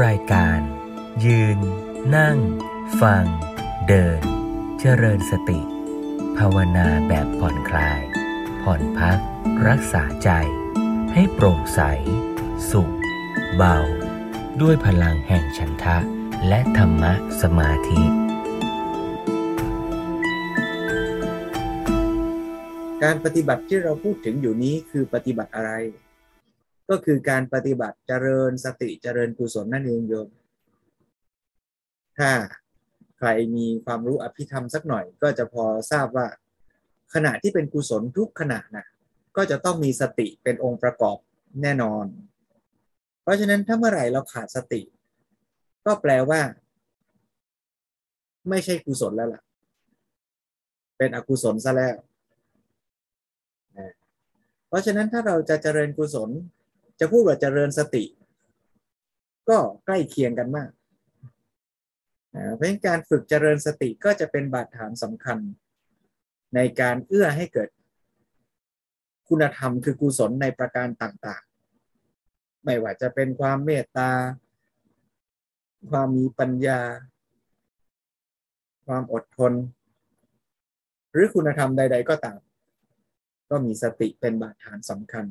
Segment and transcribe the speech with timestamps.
[0.00, 0.60] รายการ
[1.24, 1.58] ยืน
[2.16, 2.38] นั่ง
[3.00, 3.24] ฟัง
[3.88, 4.20] เดิน
[4.80, 5.60] เจริญสติ
[6.38, 8.00] ภาวนาแบบผ่อนคลาย
[8.62, 9.18] ผ่อนพัก
[9.68, 10.30] รักษาใจ
[11.14, 11.80] ให้โปร่งใส
[12.70, 12.94] สุข
[13.56, 13.78] เบา
[14.60, 15.98] ด้วยพลังแห่งฉันทะ
[16.48, 17.12] และธรรมะ
[17.42, 18.02] สมาธิ
[23.02, 25.72] การปฏิบัติที่เราพูดถึงอยู่นี้คือปฏิบัติอะไร
[26.92, 30.28] ก็คือการปฏิบัติเจริญสติเจริญกุศลนั่นเองโยม
[32.18, 32.30] ถ้า
[33.18, 36.26] ใครมีความรู้อภิธรรมสักหน่อย ก็จะพอทราบว่า
[37.14, 38.86] ขณะที่เป็นกุศลทุกขณะนะ
[39.36, 41.16] ก็จะต้องมีสติเป็นองค์ประกอบ
[41.62, 42.06] แน่นอน
[43.22, 44.82] เพราะฉะนั้นถ้าเมื่อไหร่เราขาดสติ
[45.86, 46.40] ก็แปลว่า
[48.48, 49.42] ไม่ใช่กุศลแล้วล่ะ
[50.98, 51.96] เป็นอกุศลซะแล้ว
[54.68, 56.30] เพราะฉะนั้นถ้าเราจะเจริญกุศล
[57.04, 58.04] จะพูดว่าเจริญสติ
[59.48, 60.70] ก็ใกล้เคียงกันมาก
[62.56, 65.38] เพราะการฝึกเจริญสติก็จะเป็นบาดฐานสำคัญ
[66.54, 67.68] ในการเอื้อให้เกิด
[69.28, 74.10] คุณธรรมคือกุศลในประการต่างๆ ไม่ว่าจะเป็นความเมตตา
[75.90, 76.80] ความมีปัญญา
[78.86, 79.52] ความอดทน
[81.12, 82.38] หรือคุณธรรมใด ๆ ก็ตาม
[83.50, 85.26] ก็มีสติเป็นบาดฐานสำคัญ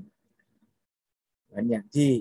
[1.51, 2.11] เหมือนอย่างที่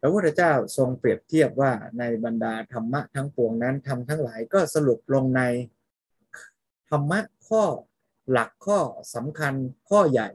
[0.00, 5.42] พระพุทธเจ้าทรงเปรียบเทียบว่าในบรรดาธรรมะทั้งปวงนั้นทำทั้งหลายก็สรุปลงใน
[6.90, 7.62] ธรรมะข้อ
[8.30, 8.78] หลักข้อ
[9.14, 9.54] สำคัญ
[9.90, 10.28] ข้อใหญ่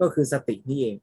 [0.00, 0.96] ก็คือสตินี่เอง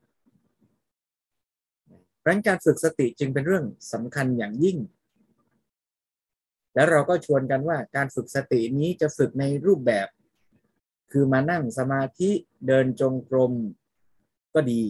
[2.20, 4.78] เพราะการฝึกสติจึงเป็นเรื่องสำคัญอย่างยิ่ง
[6.76, 10.08] แล้วเราก็ชวนกันว่าการฝึกสตินี้จะฝึกในรูปแบบ
[11.12, 12.30] คือมานั่งสมาธิ
[12.68, 13.54] เดินจงกรม
[14.54, 14.84] ก็ดี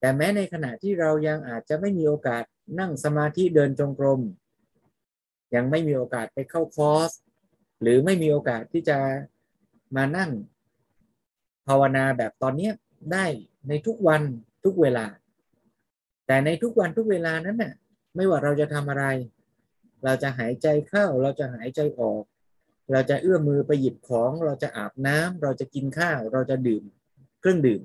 [0.00, 2.44] แต่แม้ในขณะที่เรายังอาจจะไม่มีโอกาส
[2.80, 4.20] นั่งสมาธิเดินจงกรม
[5.54, 7.10] ยังไม่มีโอกาสไปเข้าคอร์ส
[7.82, 8.98] หรือไม่มีโอกาสที่จะ
[9.96, 10.30] มานั่ง
[11.66, 12.70] ภาวนาแบบตอนนี้
[13.12, 13.26] ได้
[13.68, 14.22] ในทุกวัน
[14.64, 15.06] ทุกเวลา
[16.26, 17.74] แต่ในทุกวันทุกเวลานั้นน่ะ
[18.16, 19.04] ไม่ว่าเราจะทำอะไร
[20.04, 22.22] เราจะหายใจเข้า เราจะหายใจออก
[22.92, 26.84] เราจะเอื้อมมือไปหยิบของ เราจะอาบน้ำเราจะกินข้าว เราจะดื่ม
[27.40, 27.82] เครื่องดื่ม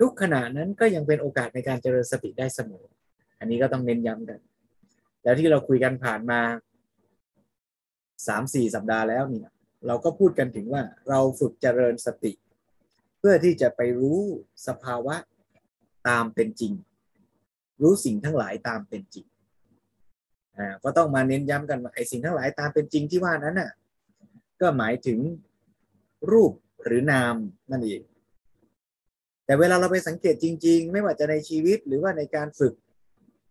[0.00, 2.84] ทุกขณะนั้นก็ยังเป็นโอกาสในการเจริญสติได้เสมอ
[3.38, 4.40] อันนี้ก็ต้องเน้นย้ำกัน
[5.22, 6.40] แล้วที่เราคุยกันผ่านมา
[8.26, 9.48] สามสี่สัปดาห์แล้วเนี่ย
[9.86, 12.32] เราก็พูดกันถึงว่าเราฝึกเจริญสติ
[13.18, 14.20] เพื่อที่จะไปรู้
[14.66, 15.16] สภาวะ
[16.08, 16.72] ตามเป็นจริง
[17.82, 19.26] รู้สิ่งทั้งหลายตามเป็นจริง
[20.56, 23.70] อ่าก็ต้องมาเน้นย้ำกันว่าไอ้สิ่งทั้งหลายตามเป็นจริงที่ว่านั้นน่ะ
[24.60, 25.18] ก็หมายถึง
[26.32, 26.52] รูป
[26.84, 27.34] หรือนาม
[27.70, 28.00] นั่นเอง
[29.48, 32.74] แต่เวลาเราไปสังเกตจริง ๆ ไม่ว่าจะในชีวิตหรือว่าในการฝึก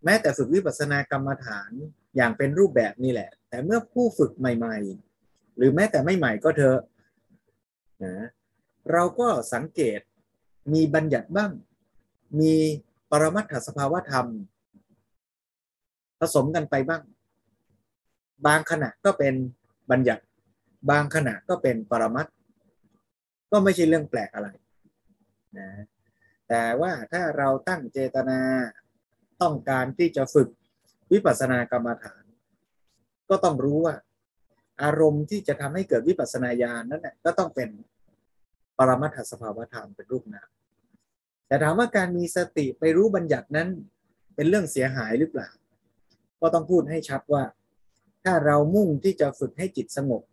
[0.05, 1.71] แม้แต่ฝึกวิปัสสนากรรมฐาน
[2.15, 4.77] อย่างเป็นรูปแบบนี่แหละ แต่เมื่อผู้ฝึกใหม่
[5.17, 6.79] ๆ หรือแม้แต่ไม่ใหม่ก็เถอะ
[8.05, 8.27] นะ
[8.91, 9.99] เราก็สังเกต
[10.73, 11.51] มีบัญญัติบ้าง
[12.39, 12.53] มี
[13.11, 14.27] ปรมัตถสภาวธรรม
[16.19, 17.01] ผสมกันไปบ้าง
[18.47, 19.33] บางขณะก็เป็น
[19.91, 20.23] บัญญัติ
[20.91, 22.27] บางขณะก็เป็นปรมัต
[23.51, 24.49] ก็ไม่ใช่เรื่องแปลกอะไร
[25.57, 25.69] นะ
[26.49, 28.39] แต่ว่าถ้าเราตั้งเจตนา
[29.41, 30.49] ต้องการที่จะฝึก
[31.11, 32.23] วิปัสสนากรรมฐาน
[33.29, 33.95] ก็ต้องรู้ว่า
[34.83, 37.69] อารมณ์ที่จะทำให้เกิดวิปัสสนาญาณนั้นนะก็ต้องเป็น
[38.77, 40.49] ปรมัตถสภาวธรรมเป็นรูปนาม
[41.47, 43.69] แต่ถามว่าการมีสติไปรู้บัญญัตินั้น
[44.35, 45.49] เป็นเรื่องเสียหายหรือเปล่า
[46.41, 47.43] ก็ต้องพูดให้ชัดว่า
[48.23, 50.23] ถ้าเรามุ่งที่จะฝึกให้จิตสงบ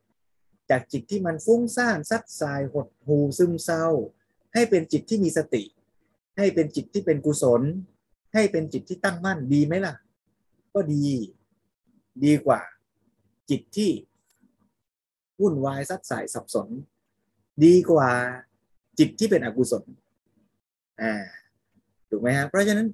[0.70, 3.86] จากจิตที่มันฟุ้งซ่านซัดสายหดหูซึมเศร้า
[4.54, 5.62] ให้เป็นจิตที่มีสติ
[6.38, 7.62] ให้เป็นจิตที่เป็นกุศล
[8.34, 9.94] ให้เป็นจิตที่ตั้งมั่นดีไหมล่ะ
[10.74, 11.04] ก็ดี
[12.24, 12.60] ดีกว่า
[13.50, 13.90] จิตที่
[15.40, 16.68] วุ่นวายซัดสายสับสน
[17.64, 18.10] ดีกว่า
[18.98, 19.84] จิตที่เป็นอกุศล
[21.02, 21.14] อ่า
[22.10, 22.88] ถูกไหมฮะเพราะฉะนั้น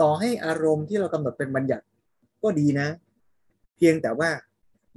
[0.00, 1.84] ต่อให้อารมณ์ที่เรากำหนดเป็นบัญญัติ
[2.42, 2.88] ก็ดีนะ
[3.76, 4.30] เพียงแต่ว่า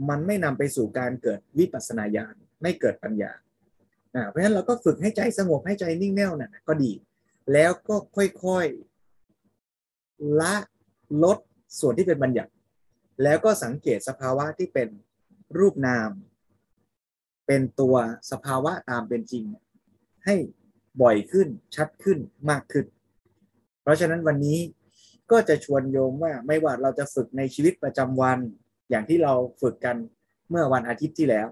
[0.10, 3.32] มันไม่นำไปสู่การเกิดวิปัสสนาญาณไม่เกิดปัญญา
[4.30, 6.92] เพราะฉะนั้นเราก็ฝึกให้ใจสงบให้ใจนิ่งแน่วน่ะก็ดี
[7.54, 10.56] แล้วก็ค่อยๆละ
[11.24, 11.38] ลด
[11.80, 12.52] ส่วนที่เป็นบัญญัติ
[13.24, 14.90] แล้วก็สังเกตสภาวะที่เป็น
[15.58, 16.10] รูปนาม
[17.48, 17.96] เป็นตัว
[18.32, 19.44] สภาวะตามเป็นจริง
[20.26, 20.36] ให้
[21.02, 22.20] บ่อยขึ้นชัดขึ้น
[22.50, 22.86] มากขึ้น
[23.82, 24.60] เพราะฉะนั้นวันนี้
[25.32, 28.40] ก็จะชวนโยมว่าไม่ว่าเราจะฝึกในชีวิตประจำวัน
[28.90, 29.98] อย่างที่เราฝึกกัน
[30.50, 31.48] เมื่อวันอาทิตย์ที่แล้ว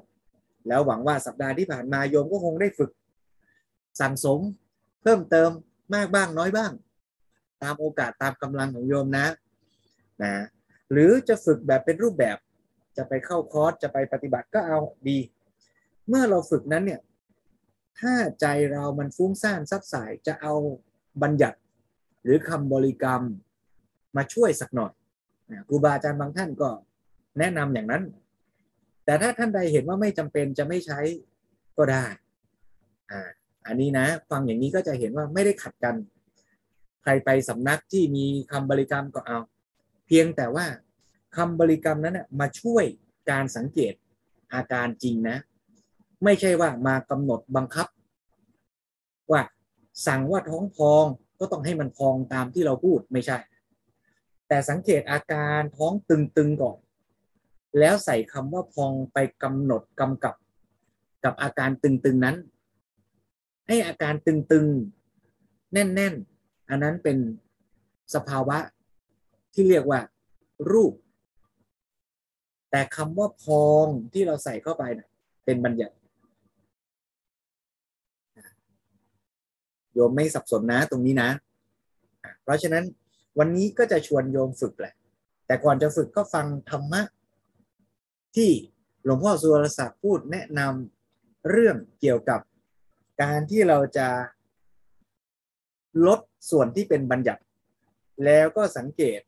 [0.67, 2.91] แล้วหวังว่าสัปดาห์ที่ผ่านมาโยมก็คงได้ฝึก
[4.01, 4.39] สั่งสม
[5.01, 5.49] เพิ่มเติม
[5.95, 6.71] มากบ้างน้อยบ้าง
[7.63, 9.25] ตามโอกาสตามกำลังของโยมนะ
[10.23, 10.33] นะ
[10.91, 12.37] หรือจะฝึกแบบเป็นรูปแบบ
[12.97, 15.17] จะไปเข้าคอร์สจะไปปฏิบัติก็เอาดี
[16.07, 17.01] เมื่อเราฝึกนั้นเนี่ย
[17.99, 20.53] ถ้าใจเรามันฟุ้งซ่านซับสายจะเอา
[21.21, 21.57] บัญญัติ
[22.23, 23.21] หรือคำบริกรรม
[24.15, 24.91] มาช่วยสักหน่อย
[25.67, 26.69] ครูบาอาจารย์บางท่านก็
[27.39, 28.03] แนะนำอย่างนั้น
[29.05, 30.99] แต่ถ้าท่านใดเห็นว่าไม่จำเป็นจะไม่ใช้
[31.77, 32.05] ก็ได้
[33.11, 33.21] อ่า
[33.65, 35.95] อันนี้นะ ฟังอย่างนี้ก็จะเห็นว่าไม่ได้ขัดกัน
[37.03, 39.39] ใครไปสำนักที่มีคำบริกรรมก็เอา
[40.07, 40.65] เพียงแต่ว่า
[41.35, 42.85] คำบริกรรมนั้นนะมาช่วย
[43.29, 43.93] การสังเกต
[44.53, 45.37] อาการจริงนะ
[46.23, 47.87] ไม่ใช่ว่ามากำหนดบังคับ
[49.31, 49.41] ว่า
[50.07, 51.05] สั่งว่าท้องพอง
[51.39, 53.37] ก็ต้องให้มันพองตามที่เราพูดไม่ใช่
[54.47, 56.77] แต่สังเกตอาการท้องตึงๆก่อน
[57.79, 60.35] แล้วใส่คำว่าพองไปกำหนดกำกับ
[61.23, 62.35] กับอาการตึงๆนั้น
[63.67, 67.17] ให้อาการตึงๆ แน่นๆ อันนั้นเป็น
[68.15, 68.57] สภาวะ
[69.53, 69.99] ที่เรียกว่า
[70.71, 70.93] รูป
[72.71, 75.07] แต่คำว่าพองที่เราใส่เข้าไปนะ
[75.45, 75.95] เป็นบัญญัติ
[79.93, 81.29] โยมไม่สับสนนะตรงนี้นะ
[82.43, 82.83] เพราะฉะนั้น
[83.39, 84.93] วันนี้ก็จะชวนโยมฝึกแหละ
[85.47, 87.01] แต่ก่อนจะฝึกก็ฟังธรรมะ
[88.35, 88.51] ที่
[89.03, 92.39] หลวงพ่อสุรศักดิ์พูดแนะนำเรื่องเกี่ยวกับ
[93.23, 94.07] การที่เราจะ
[96.07, 96.19] ลด
[96.49, 97.41] ส่วนที่เป็นบัญญัติ
[98.25, 99.19] แล้วก็สังเกต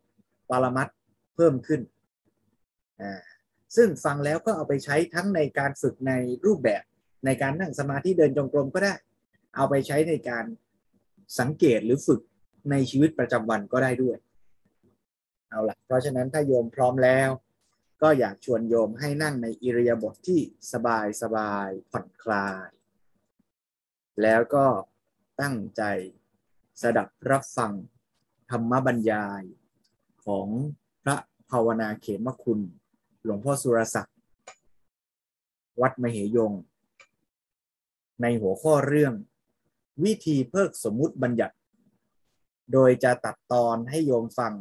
[0.49, 0.87] ปรมัต
[1.35, 1.81] เพิ่มขึ้น
[3.75, 6.13] ซึ่งฟังแล้วก็เอาไปใช้ทั้งในการฝึกใน
[6.45, 6.83] รูปแบบ
[7.25, 8.93] ในการนั่งสมาธิเดินจงกรมก็ได้
[9.55, 10.45] เอาไปใช้ในการ
[11.39, 12.21] สังเกตหรือฝึก
[12.71, 14.17] ในชีวิตประจำวันก็ได้ด้วย
[15.49, 17.29] เอาละเพราะฉะนั้นถ้าโยมพร้อมแล้ว
[18.07, 20.41] ก็อยากชวนโยมให้นั่งในอิริยาบถทที่
[20.71, 22.69] สบายสบายผ่อนคลาย
[24.21, 24.65] แล้วก็
[25.41, 25.83] ตั้งใจ
[26.81, 27.73] สดับรับฟัง
[28.49, 29.43] ธรรมบรรยาย
[30.25, 30.47] ของ
[31.03, 31.17] พระ
[31.51, 32.59] ภาวนาเขมคุณ
[33.23, 34.17] หลวงพ่อสุรศักดิ์
[35.81, 36.53] วัดมเหยง
[38.21, 39.13] ในหัวข้อเรื่อง
[40.03, 41.55] วิธีเพิกสมมุติบัญญัติ
[42.73, 44.53] โดยจะตัดตอนให้โยมฟัง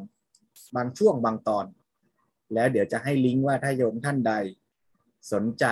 [0.77, 1.67] บางช่วงบางตอน
[2.53, 4.35] แล้วเดี๋ยวจะให้ลิงก์ว่าถ้าโยมท่านใด
[5.33, 5.65] สนใจ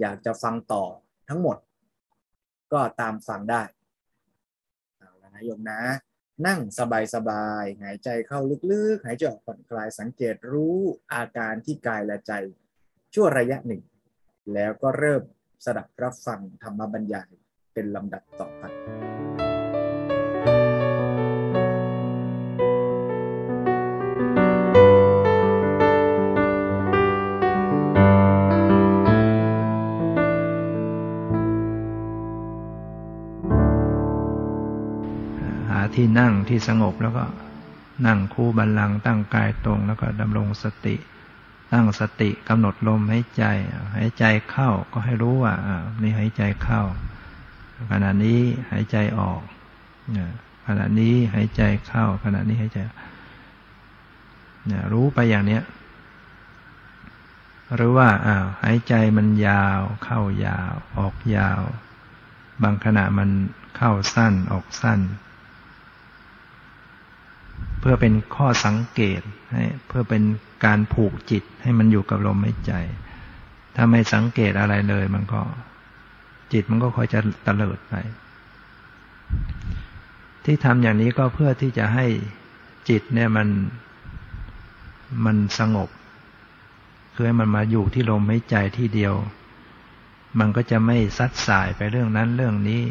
[0.00, 0.84] อยากจะฟังต่อ
[1.28, 1.56] ทั้งหมด
[2.72, 3.62] ก็ตามฟังได้
[4.98, 5.80] เอาละนะโยมนะ
[6.46, 6.60] นั่ง
[7.14, 8.40] สบายๆหายใจเข้า
[8.72, 10.78] ลึกๆ หายใจออกผ่อนคลายสังเกตรู้
[11.12, 12.32] อาการที่กายและใจ
[13.14, 13.82] ชั่วระยะหนึ่ง
[14.54, 15.22] แล้วก็เริ่ม
[15.64, 17.30] สดับรับฟังธรรมบรรยาย
[17.72, 19.09] เป็นลำดับต่อไป
[35.94, 37.24] ที่นั่งที่สงบแล้วก็
[38.06, 40.96] นั่งคู่บัลลังตั้งกายตรงแล้วก็ดำรงสติ
[41.72, 43.44] ตั้งสติกำหนดลมหายใจ
[43.96, 46.82] หายใจเข้าก็ให้รู้ว่าอ่านี่หายใจเข้า
[47.90, 48.40] ขณะนี้
[48.70, 49.40] หายใจออก
[50.66, 52.78] ขณะนี้หายใจเข้า ขณะนี้หายใจ
[54.66, 55.62] เนี่ยรู้ไปอย่างเนี้ย
[57.74, 61.60] หรือว่าอ้าวหายใจมันยาวเข้ายาว ออกยาว
[62.62, 63.30] บางขณะมัน
[63.76, 65.00] เข้าสั้นออกสั้น
[67.80, 69.20] เพื่อเป็นข้อสังเกต
[69.52, 70.22] ให้เพื่อเป็น
[70.64, 72.72] การผูกจิตให้มันอยู่กับลมหายใจ
[73.76, 75.40] ถ้าไม่สังเกตอะไรเลย มันก็
[76.52, 77.94] จิตมันก็คอยจะตะเลิดไป
[80.44, 82.06] ที่ทำอย่างนี้ก็เพื่อที่จะให้
[82.88, 83.48] จิตเนี่ยมัน
[85.24, 85.88] มันสงบ
[87.14, 89.14] คือให้มันมาอยู่ที่ลมหายใจที่เดียว
[90.38, 92.82] มันก็จะไม่ซัดสายไปเรื่องนั้นเรื่องนี้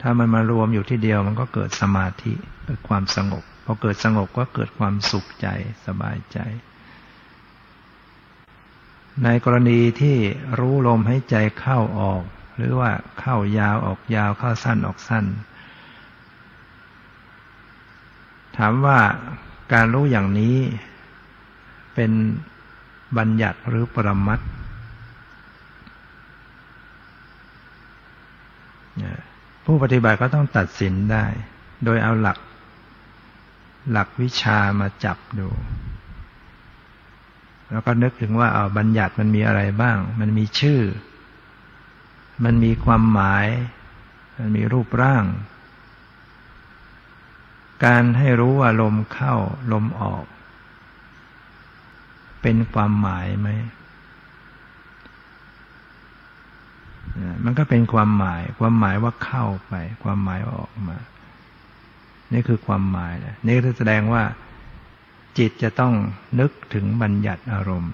[0.00, 2.32] ถ้ามันมารวมอยู่ที่เดียว มันก็เกิดสมาธิ
[2.64, 5.48] เกิดความสงบ พอเกิดสงบก็เกิดความสุขใจ
[5.86, 6.38] สบายใจ
[9.24, 10.16] ในกรณีที่
[10.58, 12.22] รู้ลมให้ใจเข้าออก
[12.56, 15.24] หรือว่าเข้ายาวออกยาวเข้าสั้นออกสั้น
[18.56, 18.98] ถามว่า
[19.72, 20.56] การรู้อย่างนี้
[21.94, 22.12] เป็น
[23.18, 24.40] บัญญัติหรือปรมัต
[29.64, 31.24] ผู้ปฏิบัติก็ต้องตัดสินได้
[31.84, 32.38] โดยเอาหลัก
[33.90, 35.48] หลักวิชามาจับดู
[37.70, 40.80] แล้วก็นึกถึงว่าเอาบัญญัติมันมีอะไรบ้าง มันมีชื่อ
[42.44, 43.46] มันมีความหมาย
[44.38, 45.24] มันมีรูปร่าง
[47.84, 49.34] การให้รู้ว่าลมเข้า
[49.72, 50.24] ลมออก
[52.42, 53.48] เป็นความหมายไหม
[57.44, 60.96] มันก็เป็นความหมาย ความหมายว่าเข้าไป ความหมายว่าออกมา
[62.32, 64.22] นี่คือความหมายนะนี่แสดงว่า
[65.38, 65.94] จิตจะต้อง
[66.40, 67.92] นึกถึงบัญญัติอารมณ์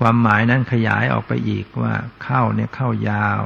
[0.00, 3.42] ความหมายนั้นขยายออกไปอีกว่า เข้าเนี่ยเข้ายาว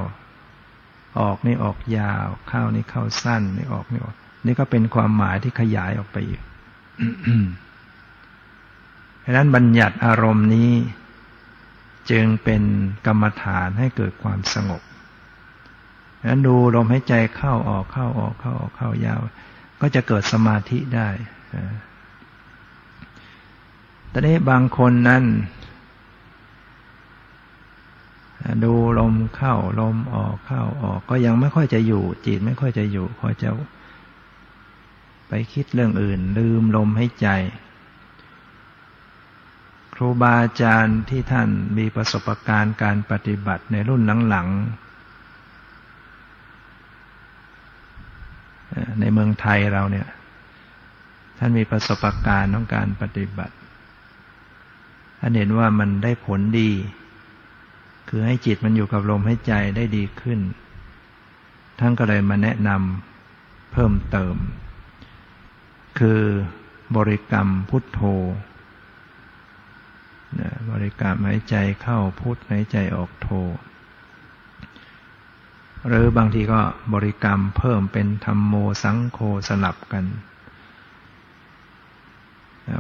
[1.20, 4.14] ออกนี่ออกยาว เข้านี่เข้าสั้นนี่ออกนี่ออก
[4.46, 6.40] นี่ก็เป็นความหมายที่ขยายออกไปอีก
[9.20, 10.70] เพราะนั้นบัญญัติอารมณ์นี้
[12.10, 12.62] จึงเป็น
[13.06, 14.82] กรรมฐานให้เกิดความสงบ
[16.30, 19.20] นั้นดูลมหายใจเข้าออกเข้าออกเข้าออกเข้ายาว
[19.80, 21.08] ก็จะเกิดสมาธิได้
[24.12, 25.24] ตอนนี้บางคนนั้น
[28.64, 33.50] ดูลมเข้าลมออกเข้าออก ก็ยังไม่ค่อยจะอยู่ จิตไม่ค่อยจะอยู่คอยจะ
[35.28, 37.28] ไปคิดเรื่องอื่น ลืมลมให้ใจ
[39.94, 44.83] ครูบาอาจารย์ที่ท่านมีประสบการณ์การปฏิบัติในรุ่นหลังๆ
[49.00, 50.08] ในเมืองไทยเราเนี่ย
[51.38, 53.54] ท่านมีประสบการณ์ของการปฏิบัติ
[55.18, 56.70] ท่านเห็นว่ามันได้ผลดี
[58.08, 60.40] คือให้จิตมันอยู่กับลมให้ใจได้ดีขึ้น
[61.78, 64.36] ท่านก็เลยมาแนะนำเพิ่มเติม
[65.98, 66.20] คือ
[66.96, 68.00] บริกรรมพุทโธ
[70.70, 73.28] บริกรรมหายใจเข้าพุทหายใจออกโธ
[75.86, 76.60] หรือบางทีก็
[76.94, 80.04] บริกรรมเพิ่มเป็นธรรมโมสังโฆสลับกัน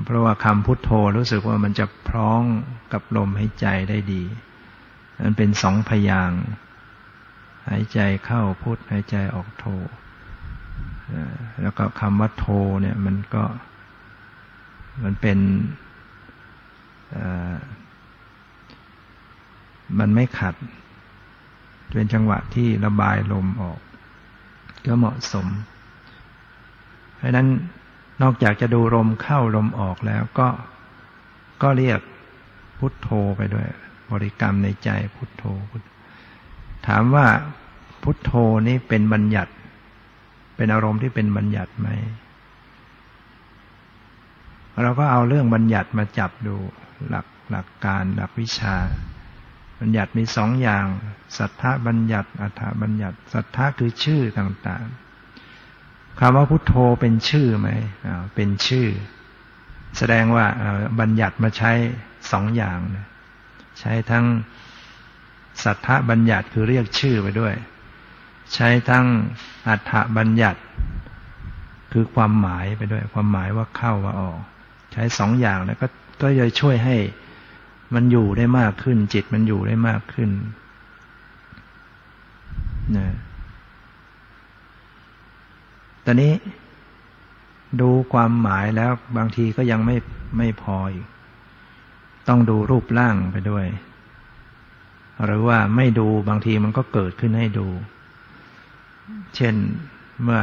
[0.04, 2.42] เพราะว่าคำพุทโธรู้สึกว่ามันจะพร้อง
[2.92, 4.22] กับลมหายใจได้ดี
[5.22, 6.32] มันเป็นสองพยาง
[7.70, 9.66] หายใจเข้าพุทหายใจออกโธ
[11.62, 12.46] แล้วก็คำว่าโธ
[12.82, 13.44] เนี่ยมันก็
[15.04, 15.38] มันเป็น
[19.98, 20.54] มันไม่ขัด
[21.92, 23.80] เป็นจังหวะที่ระบายลมออก
[24.86, 25.46] ก็เหมาะสม
[27.16, 27.48] เพราะนั้น
[28.22, 30.48] นอกจากจะดูลมเข้าลมออกแล้วก็
[31.62, 32.00] ก็เรียก
[32.78, 33.66] พุทโธไปด้วย
[34.10, 35.82] บริกรรมในใจพุทโธพุท
[36.86, 37.26] ถามว่า
[38.02, 38.32] พุทโธ
[38.68, 39.52] นี้เป็นบัญญัติ
[40.56, 41.88] เป็นอารมณ์ที่เป็นบัญญัติไหม
[44.82, 46.56] เราก็เอาเรื่องบัญญัติมาจับดู
[47.08, 48.76] หลักหลักการหลักวิชา
[49.80, 50.86] บัญญัติมีสองอย่าง
[51.38, 57.68] สัทธบัญญัติ อัฏฐบัญญัติ สัทธะคือชื่อต่างๆคำว่าพุทโธเป็นชื่อไหม
[58.34, 58.88] เป็นชื่อ
[59.98, 60.46] แสดงว่า
[61.00, 61.72] บัญญัติมาใช้
[62.32, 62.78] สองอย่าง
[63.80, 64.26] ใช้ทั้ง
[65.64, 67.54] สัทธบัญญัติคือเรียกชื่อไปด้วย
[68.54, 69.06] ใช้ทั้ง
[69.68, 70.60] อัฏฐบัญญัติ
[71.92, 74.38] คือความหมายไปด้วย ความหมายว่าเข้าว่าออก
[74.92, 75.86] ใช้สองอย่างแล้วก็
[76.22, 76.96] ก็จะช่วยให้
[77.94, 80.30] มันอยู่ได้มากขึ้น จิตมันอยู่ได้มากขึ้น
[82.96, 83.08] นะ
[86.04, 86.32] ตอนนี้
[87.80, 89.96] ดูความหมายแล้วบางทีก็ยังไม่
[90.38, 91.06] ไม่พออีก
[92.28, 93.66] ต้องดูรูปร่างไปด้วย
[95.24, 97.68] หรือว่าไม่ดูบางทีมันก็เกิดขึ้นให้ดู
[99.36, 99.54] เช่น
[100.22, 100.40] เมื่อ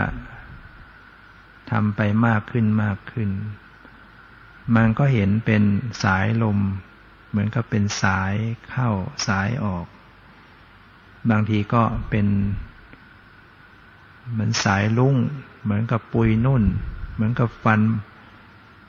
[1.71, 3.29] ทำไปมากขึ้นมากขึ้น
[4.75, 5.63] มันก็เห็นเป็น
[6.03, 6.60] สายลม
[7.31, 8.33] เหมือนกับเป็นสาย
[8.69, 8.89] เข้า
[9.27, 9.85] สายออก
[11.29, 12.27] บางทีก็เป็น
[14.31, 15.15] เหมือนสายลุ่ง
[15.63, 16.63] เหมือนกับปุยนุ่น
[17.13, 17.81] เหมือนกับฟัน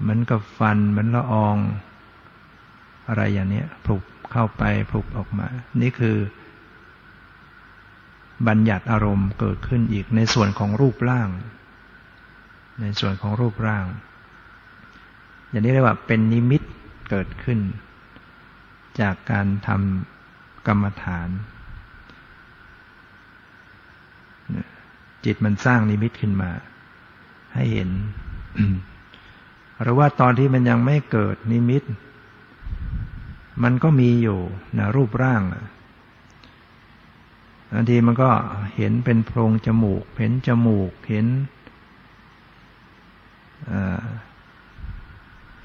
[0.01, 1.57] เหมือนกับฟัน เหมือนละออง
[3.09, 5.47] อะไรอย่างนี้ผลุกเข้าไปผลุกออกมา
[5.81, 6.17] นี่คือ
[8.47, 11.29] บัญญัติอารมณ์เกิดขึ้นอีกในส่วนของรูปร่าง
[12.81, 13.87] ในส่วนของรูปร่าง
[15.51, 16.63] อย่างนี้เรียกว่าเป็นนิมิต
[17.11, 17.59] เกิดขึ้น
[19.01, 21.29] จากการทำกรรมฐาน
[25.25, 26.51] จิตมันสร้างนิมิตขึ้นมา
[27.55, 27.91] ให้เห็น
[29.83, 31.83] หรือว่าตอนที่มันยังไม่เกิดนิมิต
[33.63, 34.41] มันก็มีอยู่
[34.79, 35.43] นะรูปร่าง
[37.73, 38.31] บางทีมันก็
[38.77, 41.27] เห็นเป็นโพรงจมูก เห็นจมูก เห็น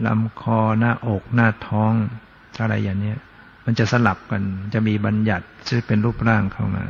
[0.05, 1.93] ลำคอหน้าอกหน้าท้อง
[2.61, 3.13] อะไรอย่างนี้
[3.65, 6.83] มันจะสลับกัน จะมีบัญญัติซึ่งเป็นรูปร่างเข้ามา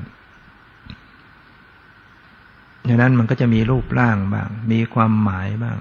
[2.88, 5.78] ดังนั้นมันก็จะมีรูปร่างบ้าง มีความหมายบ้าง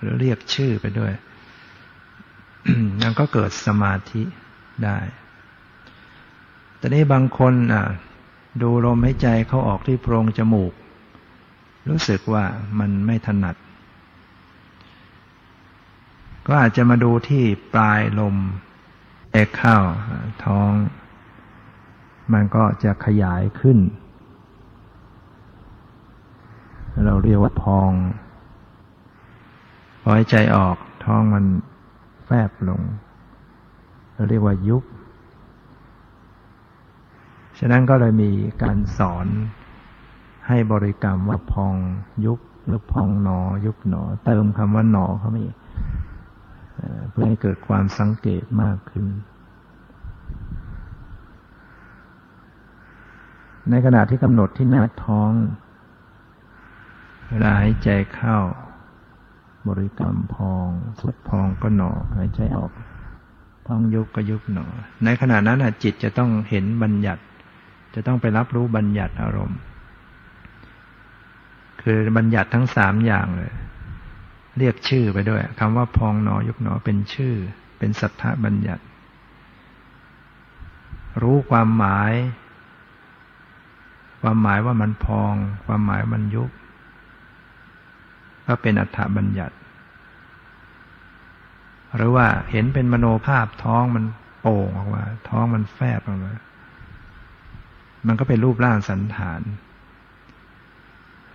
[0.00, 1.12] หรือเรียกชื่อไปด้วย
[3.02, 4.22] มันก็เกิดสมาธิ
[4.84, 4.98] ได้
[6.78, 7.84] แต่นี้บางคนอะ
[8.62, 10.72] ดูลมหายใจเขาออกที่โพรงจมูก
[11.88, 12.44] รู้สึกว่า
[12.78, 13.56] มันไม่ถนัด
[16.46, 17.42] ก็อาจจะมาดูที่
[17.72, 18.36] ปลายลม
[19.38, 19.78] เอกเข้า
[20.44, 20.70] ท้อง
[22.32, 23.78] มันก็จะขยายขึ้น
[27.04, 27.92] เราเรียกว่าพอง
[30.00, 31.44] พอหายใจออกท้องมัน
[32.24, 32.82] แฟบลง
[34.14, 34.84] เราเรียกว่ายุบ
[37.58, 38.30] ฉะนั้นก็เลยมี
[38.62, 39.26] การสอน
[40.48, 41.74] ให้บริกรรมว่าพอง
[42.24, 45.36] ยุบหรือพองหนอ ยุบหนอ เติมคำว่าหนอเข้าไป
[47.10, 49.06] เพื่อให้เกิดความสังเกตมากขึ้น
[53.70, 55.32] ในขณะที่กำหนดที่หน้าท้อง
[57.28, 58.36] เวลาหายใจเข้า
[59.68, 60.68] บริกรรมพอง
[61.00, 62.72] สุดพองก็หนอหายใจออก
[63.66, 64.66] ท้องยุบก็ยุบหนอ
[65.04, 67.22] ในขณะนั้นจิตจะต้องเห็นบัญญัติ
[67.94, 69.58] จะต้องไปรับรู้บัญญัติอารมณ์
[71.82, 73.52] คือบัญญัติทั้งสามอย่างเลย
[74.58, 77.34] เรียกชื่อไปด้วยคำว่าพองหนอยุบหนอเป็นชื่อ
[77.78, 78.84] เป็นสัทธบัญญัติ
[81.22, 82.12] รู้ความหมาย
[84.22, 85.34] ความหมายว่ามันพอง
[85.66, 86.50] ความหมายมันยุบ
[88.46, 89.56] ก็เป็นอัฏฐบัญญัติ
[91.96, 94.04] หรือว่าเห็นเป็นมโนภาพท้องมัน
[94.40, 96.34] โป่งออกมา ท้องมันแฟบออกมา
[98.06, 99.40] มันก็เป็นรูปร่างสันฐาน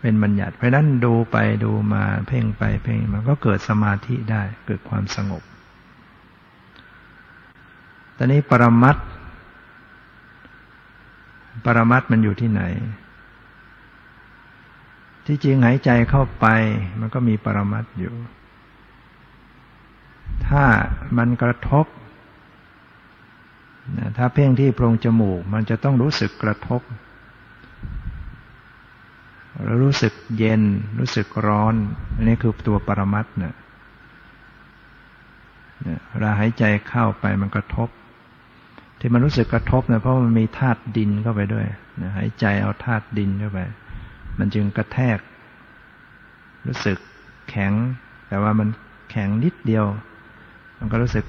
[0.05, 5.43] เป็นบัญญัติ เพราะนั้นดูไปดูมาเพ่งไปเพ่งมันก็เกิดสมาธิได้ เกิดความสงบ
[8.17, 8.97] ตอนนี้ปรมัต
[11.65, 12.61] ปรมัตมันอยู่ที่ไหน
[15.25, 16.45] ที่จริงหายใจเข้าไป
[16.99, 18.13] มันก็มีปรมัตอยู่
[20.47, 20.63] ถ้า
[21.17, 21.85] มันกระทบ
[24.17, 26.81] ถ้าเพ่งที่โพรงจมูก มันจะต้องรู้สึกกระทบ
[29.81, 30.61] รู้สึกเย็น
[30.99, 31.75] รู้สึกร้อน
[32.15, 33.55] อันนี้คือตัวปรมัตนะ
[36.09, 37.89] เวลาหายใจเข้าไปมันกระทบ
[38.99, 41.65] ที่มันรู้สึกกระทบเนี่ยเพราะมันมีธาตุดินเข้าไปด้วย
[42.17, 43.59] หายใจเอาธาตุดินเข้าไป
[44.39, 45.19] มันจึงกระแทก
[46.67, 46.97] รู้สึก
[47.49, 47.73] แข็ง
[48.27, 48.69] แต่ว่ามัน
[49.11, 49.85] แข็งนิดเดียว
[50.77, 51.25] มันก็รู้สึก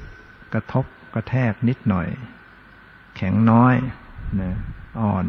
[0.54, 0.84] กระทบ
[1.14, 2.08] กระแทกนิดหน่อย
[3.16, 3.74] แข็งน้อย
[4.40, 4.56] นะ
[5.00, 5.26] อ่อน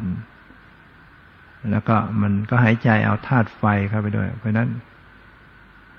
[1.72, 4.70] แล้วก็มันก็หายใจเอาธาตุไฟเข้าไปด้วย เพราะนั้น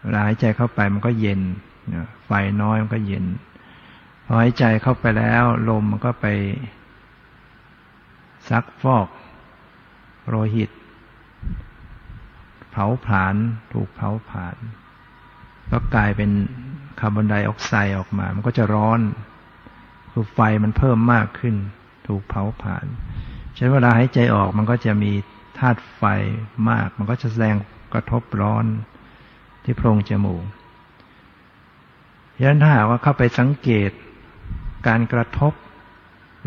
[0.03, 1.41] เวลาหายใจเข้าไปมันก็เย็น
[2.27, 2.31] ไฟ
[2.63, 3.25] น้อยมันก็เย็น
[4.25, 6.27] พอหายใจเข้าไปแล้วลมมันก็ไป
[8.49, 9.09] ซักฟอก
[10.29, 10.71] โลหิต
[12.71, 13.35] เผาผลาญ
[13.73, 14.57] ถูกเผาผลาญ
[15.71, 16.31] ก็กลายเป็น
[17.01, 19.01] คาร์บอนไดออกไซด์ออกมา มันก็จะร้อน
[20.11, 21.55] คือไฟมันเพิ่มมากขึ้น
[22.07, 22.87] ถูกเผาผลาญ
[23.57, 25.13] ฉะนั้นเวลาหายใจออกมันก็จะมี
[25.59, 26.03] ธาตุไฟ
[26.71, 27.57] มาก มันก็จะแสดง
[27.93, 28.65] กระทบร้อน
[29.65, 30.45] ที่โพรงจมูก
[32.39, 33.91] ฉะนั้นถ้าหากว่าเข้าไปสังเกต
[34.89, 35.53] การกระทบ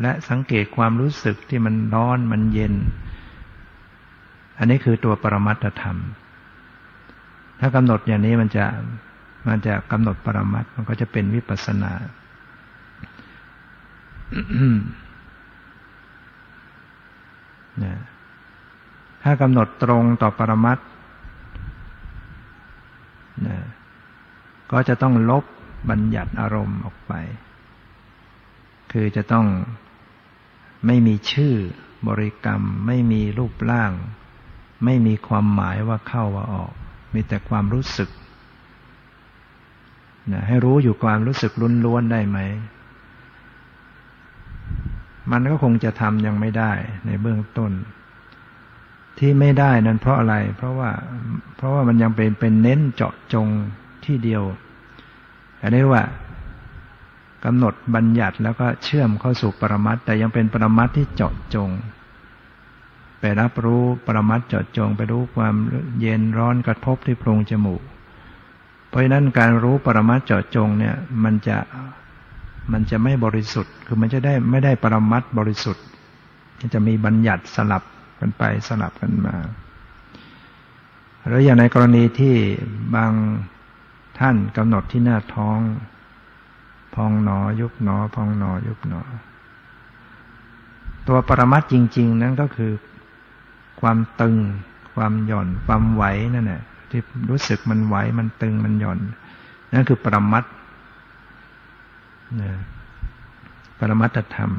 [0.01, 2.73] และสังเกตความรู้สึกที่มันร้อนมันเย็น
[4.57, 5.97] อันนี้คือตัวปรมัตธรรม
[7.59, 8.65] ถ้ากำหนดอย่างนี้มันจะ
[9.47, 11.93] มันจะกำหนดปรมัตมันก็จะเป็นวิปัสนา
[19.23, 20.79] ถ้ากำหนดตรงต่อปรมัต
[23.47, 23.57] นะ
[24.71, 25.43] ก็จะต้องลบ
[25.89, 27.13] บัญญัติอารมณ์ออกไป
[28.91, 29.47] คือจะต้อง
[30.85, 31.53] ไม่มีชื่อ
[32.07, 33.91] บริกรรม ไม่มีรูปร่าง
[34.85, 36.73] ไม่มีความหมายว่าเข้าว่าออก
[37.13, 38.09] มีแต่ความรู้สึก
[40.31, 41.51] นะให้รู้อยู่ความรู้สึก
[41.85, 42.39] ล้วนๆได้ไหม
[45.31, 46.71] มันก็คงจะทำยังไม่ได้
[47.05, 47.71] ในเบื้องต้น
[49.19, 50.91] ที่ไม่ได้นั้นเพราะอะไร เพราะว่า
[51.57, 53.47] เพราะว่ามันยังเป็นเป็นเน้นเจาะจง
[54.05, 54.43] ที่เดียว
[55.61, 56.03] อันนี้ว่า
[57.45, 61.69] กำหนดบัญญัติแล้วก็เชื่อมเข้าสู่ปรมัตแต่ยังเป็นปรมัตที่เจาะจง
[63.19, 65.55] ไปรับรู้ปรมัตเจาะจง ไปรู้ความ
[65.99, 67.81] เย็นร้อนกระทบที่โพรงจมูก
[68.89, 71.57] เพราะฉะนั้นการรู้ปรมัตเจาะจงเนี่ยมันจะ
[72.71, 75.83] มันจะไม่บริสุทธิ์ คือมันจะได้ไม่ได้ปรมัตบริสุทธิ์
[76.73, 77.83] จะมีบัญญัติสลับ
[78.19, 79.35] กันไปสลับกันมา
[81.29, 82.35] แล้วอย่างในกรณีที่
[82.95, 83.11] บาง
[84.19, 85.59] ท่านกำหนดที่หน้าท้อง
[86.95, 89.01] พองหนอ ยุบหนอ พองหนอ ยุบหนอ
[91.07, 92.71] ตัวปรมัตจริง ๆ นั้นก็คือ
[93.81, 94.35] ความตึง
[94.95, 96.03] ความหย่อน ความไหว
[96.33, 98.99] นั่นแหละที่รู้สึกมันไหวมันตึงมันหย่อน
[99.73, 100.45] นั่นคือปรมัต
[102.41, 102.51] นะ
[103.79, 104.51] ปรมัตธรรม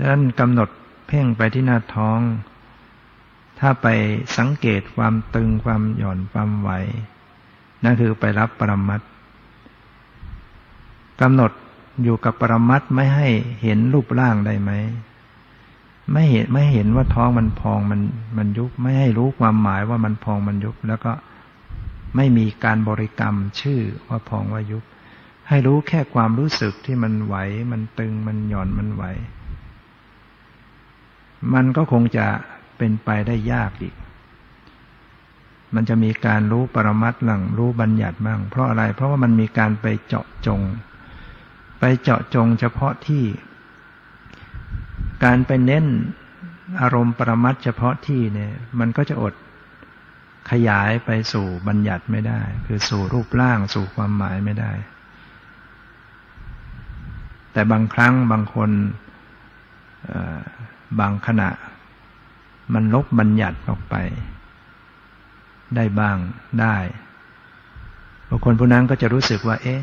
[0.00, 0.68] ฉะนั้นกำหนด
[1.06, 2.20] เพ่งไปที่หน้าท้อง
[3.58, 3.86] ถ้าไป
[4.36, 6.70] สังเกตความตึงความหย่อนความไหว
[7.84, 9.00] นั่นคือไปรับปรมัต
[11.20, 11.52] กำหนด
[12.02, 13.28] อยู่กับปรมัตไม่ให้
[13.62, 14.70] เห็นรูปร่างได้ไหม
[16.12, 18.00] ไม่เห็นไม่เห็นว่าท้องมันพองมัน
[18.36, 21.12] มันยุบไม่ให้รู้ความหมายว่ามันพองมันยุบ แล้วก็
[22.16, 24.84] ไม่มีการบริกรรมชื่อว่าพองว่ายุบ
[25.48, 27.34] ให้รู้แค่ความรู้สึกที่มันไหว
[27.72, 29.04] มันตึงมันหย่อนมันไหว
[31.54, 32.26] มันก็คงจะ
[32.78, 33.94] เป็นไปได้ยากอีก
[35.74, 40.60] มันจะมีการรู้ปรมัตหลังรู้บัญญัติบ้าง เพราะอะไร เพราะว่ามันมีการไปเจาะจง
[41.80, 43.24] ไปเจาะจงเฉพาะที่
[45.24, 45.86] การไปเน้น
[46.80, 49.34] อารมณ์ปรมัตเฉพาะที่เนี่ย มันก็จะอด
[50.50, 54.72] ขยายไปสู่บัญญัติไม่ได้ คือสู่รูปร่างสู่ความหมายไม่ได้
[57.52, 58.70] แต่บางครั้งบางคน
[60.98, 61.50] บางขณะ
[62.74, 63.94] มันลบบัญญัติออกไป
[65.76, 66.16] ได้บ้าง
[66.60, 66.76] ได้
[68.28, 69.80] บางคนผู้นั้นก็จะรู้สึกว่า เอ๊ะ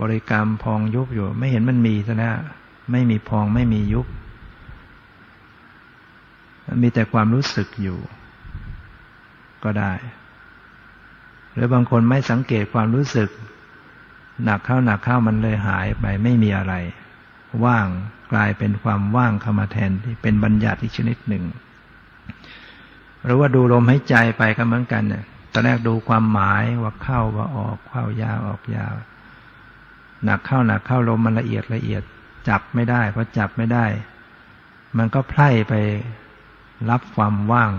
[0.00, 2.36] บริกรรมพองยุบอยู่ ไม่เห็นมันมีซะแล้ว
[2.90, 4.06] ไม่มีพองไม่มียุบ
[6.82, 7.98] มีแต่ความรู้สึกอยู่
[9.64, 9.92] ก็ได้
[11.52, 13.28] หรือบางคนไม่สังเกตความรู้สึก
[14.44, 16.74] หนักเข้าหนักเข้ามันเลยหายไปไม่มีอะไร
[17.64, 17.88] ว่าง
[18.32, 21.44] กลายเป็นความว่างเข้ามาแทนที่เป็นบัญญัติอีกชนิดหนึ่ง
[23.24, 28.94] หรือว่าดูลมหายใจไปก็เหมือนกันเนี่ยตอนแรกดูความหมายว่าเข้าว่าออกเข้ายาวออกยาว
[30.24, 32.02] หนักเข้าหนักเข้าลมมันละเอียดละเอียด
[32.48, 33.84] จับไม่ได้เพราะจับไม่ได้
[34.96, 35.74] มันก็ไพร่ไป
[36.90, 37.72] รับความว่าง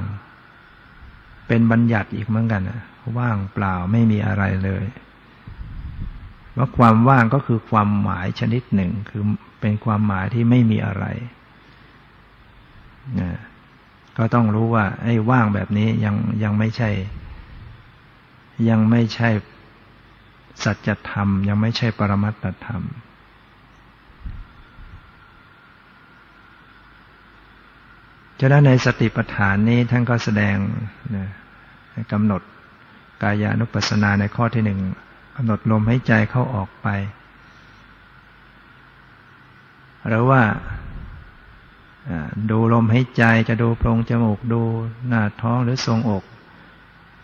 [1.48, 2.62] เป็นบัญญัติอีกเหมือนกัน
[3.18, 4.84] ว่างเปล่าไม่มีอะไรเลย
[6.58, 9.24] ว่าความว่างก็คือความหมายชนิดหนึ่ง คือ
[9.62, 11.06] เป็นความหมายที่ไม่มีอะไร
[13.20, 13.32] นะ
[14.18, 16.90] ก็ต้องรู้ว่า ไอ้ว่างแบบนี้ยังยังไม่ใช่
[18.70, 19.30] ยังไม่ใช่
[20.64, 22.84] สัจธรรม ยังไม่ใช่ปรมัตถธรรม
[28.40, 30.56] ฉะนั้นในสติปัฏฐานนี้ท่านก็แสดง
[31.16, 31.28] นะ
[32.12, 32.42] กำหนด
[33.22, 34.80] กายานุปัสสนาในข้อที่หนึ่ง
[35.36, 36.88] กำหนดลมหายใจเข้าออกไป
[40.08, 40.42] หรือว่า
[42.50, 44.62] ดูลมหายใจจะดูโพรงจมูกดู
[45.08, 46.24] หน้าท้องหรือทรงอก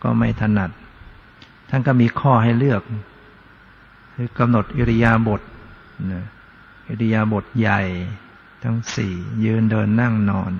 [0.03, 0.71] ก็ไม่ถนัด
[1.69, 2.81] ท่านก็มีข้อให้เลือก
[4.13, 5.41] คือกำหนดอิริยาบถ
[6.89, 7.81] อิริยาบถใหญ่
[8.63, 10.51] ทั้งสี่ยืนเดินนั่งนอน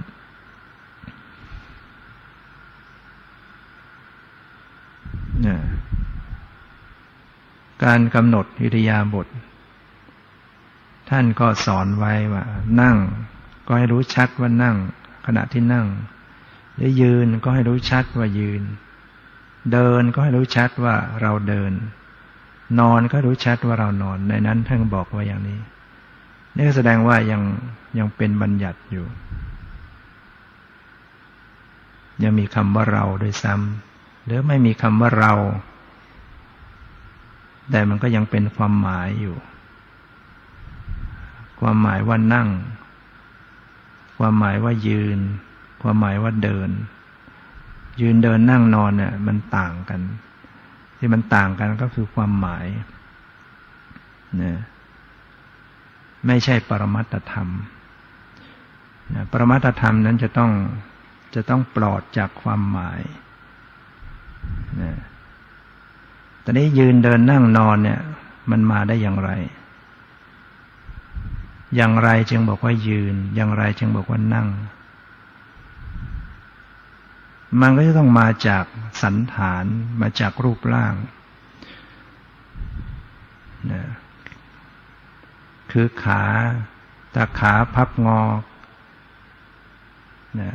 [5.41, 5.59] เนี่ย
[7.83, 9.27] การกำหนดอิริยาบถ
[11.09, 12.43] ท่านก็สอนไว้ว่า
[12.81, 12.97] นั่ง
[13.67, 14.75] ก็ให้รู้ชัดว่านั่ง
[15.25, 15.87] ขณะที่นั่ง
[16.75, 18.61] หรือยืนก็ให้รู้ชัดว่ายืน
[19.71, 21.71] เดินก็ให้รู้ชัดว่าเราเดิน
[22.79, 25.59] นอนก็รู้ชัดว่าเรานอน ในนั้นท่านบอกว่าอย่างนี้
[26.57, 27.41] นี่แสดงว่ายัง
[27.97, 29.05] ยังเป็นบัญญัติอยู่
[32.23, 35.33] ยังมีคำว่าเราโดยซ้ำหรือไม่มีคำว่าเรา
[37.71, 39.35] แต่มันก็ยังเป็นความหมายอยู่
[41.59, 42.49] ความหมายว่านั่ง
[44.17, 45.19] ความหมายว่ายืน
[45.81, 46.69] ความหมายว่าเดิน
[48.01, 50.01] ยืนเดินนั่งนอนเนี่ย มันต่างกัน
[50.97, 52.65] ที่มันต่างกันก็คือความหมาย
[54.41, 54.53] นะ
[56.27, 57.49] ไม่ใช่ปรมัตธรรม
[59.13, 60.51] นะปรมัตธรรมนั้นจะต้อง
[61.35, 63.01] จะต้องปลอดจากความหมาย
[64.81, 64.93] นะ
[66.49, 67.99] ตอนนี้ยืนเดินนั่งนอนเนี่ย
[68.49, 69.29] มันมาได้อย่างไร
[71.75, 74.47] อย่างไรจึงบอกว่ายืน อย่างไรจึงบอกว่านั่ง
[77.61, 78.65] มันก็จะต้องมาจาก
[79.01, 79.65] สันฐาน
[80.01, 80.93] มาจากรูปร่าง
[83.71, 83.83] นะ
[85.71, 86.23] คือขา
[87.15, 88.21] ตาขาพับงอ
[90.41, 90.51] นะ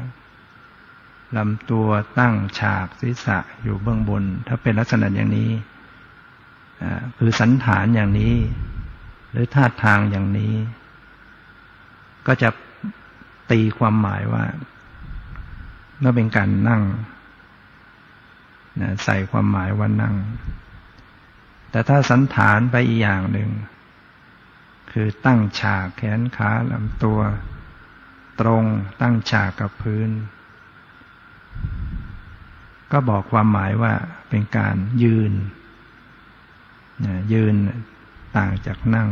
[1.37, 5.51] ลำตัวตั้งฉากศีรษะอยู่เบื้องบน ถ้าเป็นลักษณะอย่างนี้
[7.19, 8.35] คือสันฐานอย่างนี้
[9.31, 10.55] หรือท่าทางอย่างนี้
[12.27, 12.49] ก็จะ
[13.51, 14.45] ตีความหมายว่า
[15.99, 16.83] เมื่อเป็นการนั่ง
[18.81, 20.15] นะใส่ความหมายว่านั่ง
[21.71, 23.51] แต่ถ้าสันฐานไปอีกอย่างหนึ่ง
[24.93, 27.21] คือตั้งฉากแขนขาลำตัว
[28.41, 28.65] ตรง
[29.01, 30.11] ตั้งฉากกับพื้น
[32.93, 33.93] ก็บอกความหมายว่า
[34.29, 35.33] เป็นการยืน
[37.33, 37.55] ยืน
[38.37, 39.09] ต่างจากนั่ง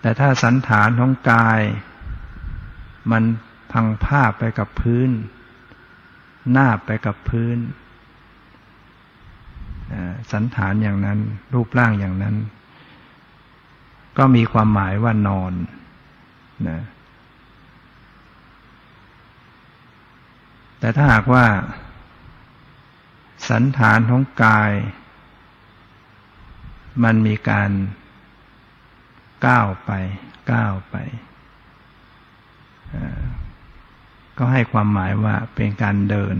[0.00, 1.60] แต่ถ้าสันฐานของกาย
[3.10, 3.22] มัน
[3.72, 5.10] พังผ้าไปกับพื้น
[6.52, 7.58] หน้าไปกับพื้น
[10.32, 11.18] สันฐานอย่างนั้น
[11.54, 12.36] รูปร่างอย่างนั้น
[14.18, 15.52] ก็มีความหมายว่านอน
[16.68, 16.80] นะ
[20.78, 21.46] แต่ถ้าหากว่า
[23.50, 24.72] สันฐานของกาย
[27.04, 27.70] มันมีการ
[29.46, 29.90] ก้าวไป
[30.52, 30.96] ก้าวไป
[34.38, 36.36] ก็ให้ความหมายว่าเป็นการเดิน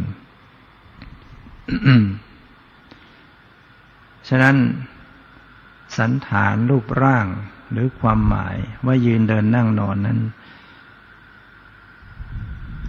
[4.29, 4.57] ฉะนั้น
[5.99, 7.27] สันฐานรูปร่าง
[7.71, 10.19] หรือความหมายว่ายืนเดินนั่งนอนนั้น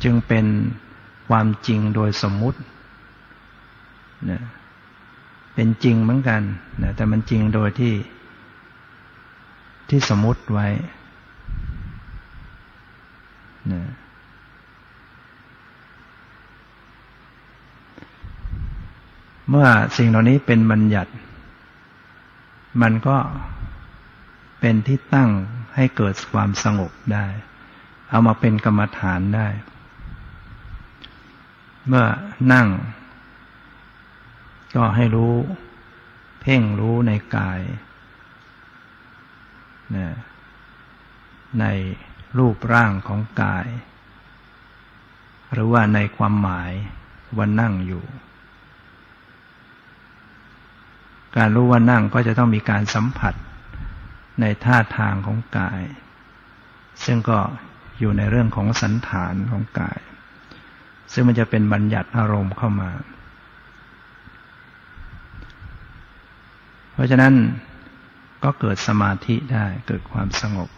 [0.03, 0.45] จึงเป็น
[1.29, 2.59] ความจริงโดยสมมุติ
[4.29, 4.41] นะ
[5.53, 6.41] เป็นจริงเหมือนกัน
[6.81, 7.93] นะแต่มันจริงโดยที่
[9.89, 10.67] ที่สมมติไว้
[13.73, 13.83] นะ
[19.49, 21.11] เมื่อสิ่งเหล่านี้เป็นบัญญัติ
[22.81, 23.17] มันก็
[24.59, 25.29] เป็นที่ตั้ง
[25.75, 27.25] ให้เกิดความสงบได้
[28.09, 29.47] เอามาเป็นกรรมฐานได้
[31.87, 32.05] เมื่อ
[32.53, 32.67] นั่ง
[34.75, 35.35] ก็ให้รู้
[36.41, 37.59] เพ่งรู้ในกาย
[41.59, 41.65] ใน
[42.37, 43.67] รูปร่างของกาย
[45.53, 46.71] หรือว่าในความหมาย
[47.37, 48.03] ว่านั่งอยู่
[51.37, 53.33] การรู้ว่านั่งก็จะต้องมีการสัมผัส
[54.41, 55.81] ในท่าทางของกาย
[57.05, 57.39] ซึ่งก็
[57.99, 59.99] อยู่ในเรื่องของสันฐานของกาย
[61.11, 62.89] ซึ่งมันจะเป็นบัญญัติอารมณ์เข้ามา
[66.93, 67.33] เพราะฉะนั้น
[68.43, 70.69] ก็เกิดสมาธิได้เกิดความสงบ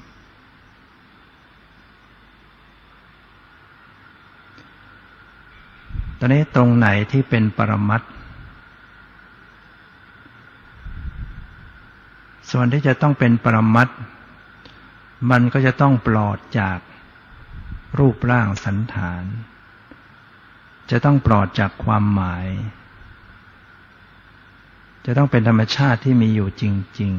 [6.19, 8.01] ตอนนี้ตรงไหนที่เป็นปรมัต
[12.51, 13.89] ส่วนที่จะต้องเป็นปรมัต
[15.31, 16.79] มันก็จะต้องปลอดจาก
[17.99, 19.23] รูปร่างสันฐาน
[20.91, 22.47] จะต้องปลอดจากความหมาย
[25.05, 26.63] จะต้องเป็นธรรมชาติที่มีอยู่จ
[26.99, 27.13] ริง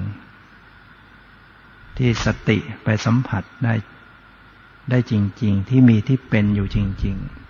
[1.17, 3.75] ๆ ที่สติไปสัมผัสได้
[4.91, 7.47] ได้จริง ๆ ที่มีที่เป็นอยู่จริง ๆ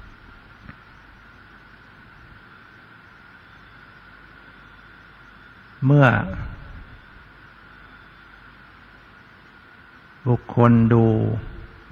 [5.85, 6.07] เมื่อ
[10.27, 11.05] บุคคลดู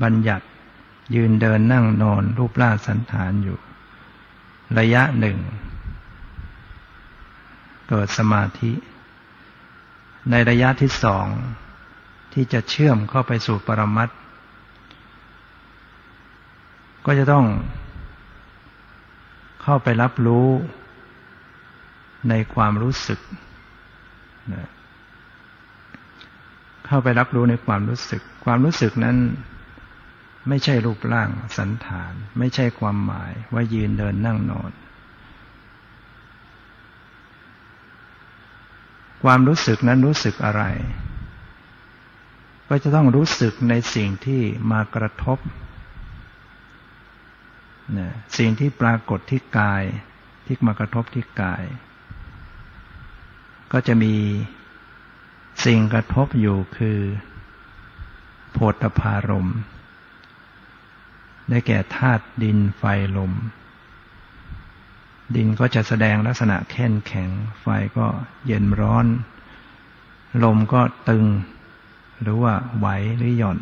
[0.03, 0.47] บัญญัติ
[1.15, 3.59] ยืนเดินนั่งนอนรูปร่างสันฐานอยู่
[4.79, 5.39] ระยะหนึ่ง
[7.89, 8.73] เกิดสมาธิ
[10.31, 11.27] ในระยะที่สอง
[12.33, 14.09] ที่จะเชื่อมเข้าไปสู่ปรมัต
[17.07, 17.47] ก็จะต้อง
[19.63, 20.49] เข้าไปรับรู้
[22.29, 23.21] ในความรู้สึก
[26.87, 29.17] เข้าไปรับรู้ในความรู้สึก ความรู้สึกนั้น
[30.49, 34.71] ไม่ใช่รูปร่างสันฐาน ไม่ใช่ความหมายว่ายืนเดินนั่งนอน
[39.25, 40.63] ความรู้สึกนั้นรู้สึกอะไร
[42.69, 45.39] ก็จะต้องรู้สึกในสิ่งที่มากระทบ
[47.99, 48.09] นะ
[48.39, 49.85] สิ่งที่ปรากฏที่กาย
[50.47, 51.63] ที่มากระทบที่กาย
[53.73, 54.15] ก็จะมี
[55.65, 56.99] สิ่งกระทบอยู่คือ
[58.53, 59.51] โพธพารม
[61.49, 62.83] ได้แก่ธาตุดินไฟ
[63.17, 63.33] ลม
[65.37, 67.67] ดินก็จะแสดงลักษณะแข็งแข็ง ไฟ
[67.99, 68.07] ก็
[68.47, 69.07] เย็นร้อน
[70.45, 71.25] ลมก็ตึง
[72.23, 73.59] หรือว่าไหวหรือหย่อน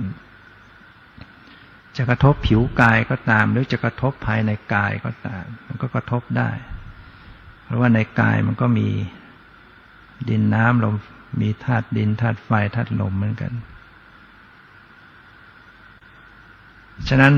[1.96, 6.50] จะกระทบผิวกายก็ตาม หรือจะกระทบภายในกายก็ตาม มันก็กระทบได้
[7.62, 8.88] เพราะว่าในกายมันก็มี
[10.28, 10.94] ดินน้ำลม
[11.40, 13.52] มีธาตุดินธาตุไฟธาตุลมเหมือนกัน
[17.08, 17.34] ฉะนั้น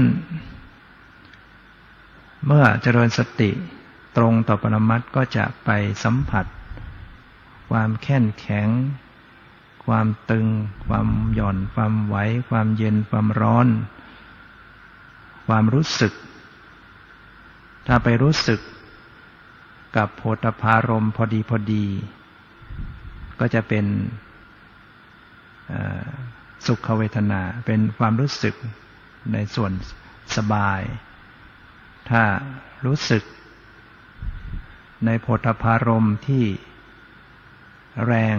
[2.46, 3.50] เมื่อเจริญสติ
[4.16, 5.70] ตรงต่อปรมัตก็จะไป
[6.04, 6.46] สัมผัส
[7.70, 8.68] ความแข็งแข็ง
[9.86, 10.46] ความตึง
[10.86, 12.16] ความหย่อน ความไหว
[12.50, 13.68] ความเย็น ความร้อน
[15.46, 16.12] ความรู้สึก
[17.86, 18.60] ถ้าไปรู้สึก
[19.96, 21.84] กับโพธพารมพอดีพอดี
[23.40, 23.86] ก็จะเป็น
[26.66, 28.54] สุขเวทนา เป็นความรู้สึก
[29.32, 29.72] ในส่วน
[30.36, 30.80] สบาย
[32.10, 32.22] ถ้า
[32.86, 33.22] รู้สึก
[35.06, 36.44] ในโพธพารมที่
[38.06, 38.36] แรง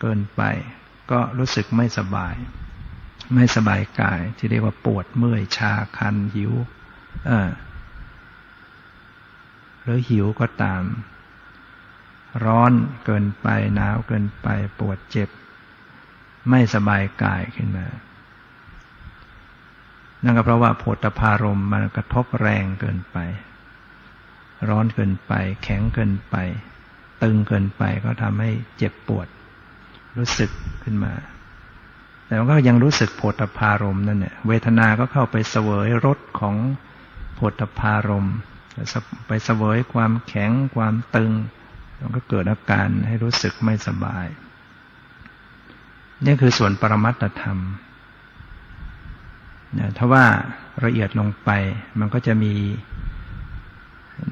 [0.00, 0.42] เกินไป
[1.10, 2.34] ก็รู้สึกไม่สบาย
[3.34, 6.52] ไม่สบายกายที่เรียกว่าปวดเมื่อยชาคันหิว
[9.82, 10.82] หรือหิวก็ตาม
[12.44, 12.72] ร้อน
[13.04, 15.28] เกินไปหนาวเกินไปปวดเจ็บ
[16.50, 17.86] ไม่สบายกายขึ้นมา
[20.22, 23.16] นั่นก็เพราะว่าโพธพารมมันกระทบแรงเกินไป
[24.68, 25.32] ร้อนเกินไป
[25.64, 26.36] แข็งเกินไป
[27.22, 29.26] ตึงเกินไปก็ทำให้เจ็บปวด
[30.16, 30.50] รู้สึก
[30.82, 31.12] ขึ้นมา
[32.26, 36.56] แต่มันก็ยังรู้สึกโผฏฐารมนั่นเนี่ยเวทนา ก็เข้าไปเสวยรสของ
[37.34, 38.28] โผฏฐารม
[39.26, 41.32] ไปเสวยความแข็งความตึง
[42.00, 44.26] มันก็เกิดอาการให้รู้สึกไม่สบาย
[46.24, 47.58] นี่คือส่วนปรมัตธรรม
[49.78, 50.24] นะถ้าว่า
[50.84, 51.50] ละเอียดลงไป
[52.00, 52.54] มันก็จะมี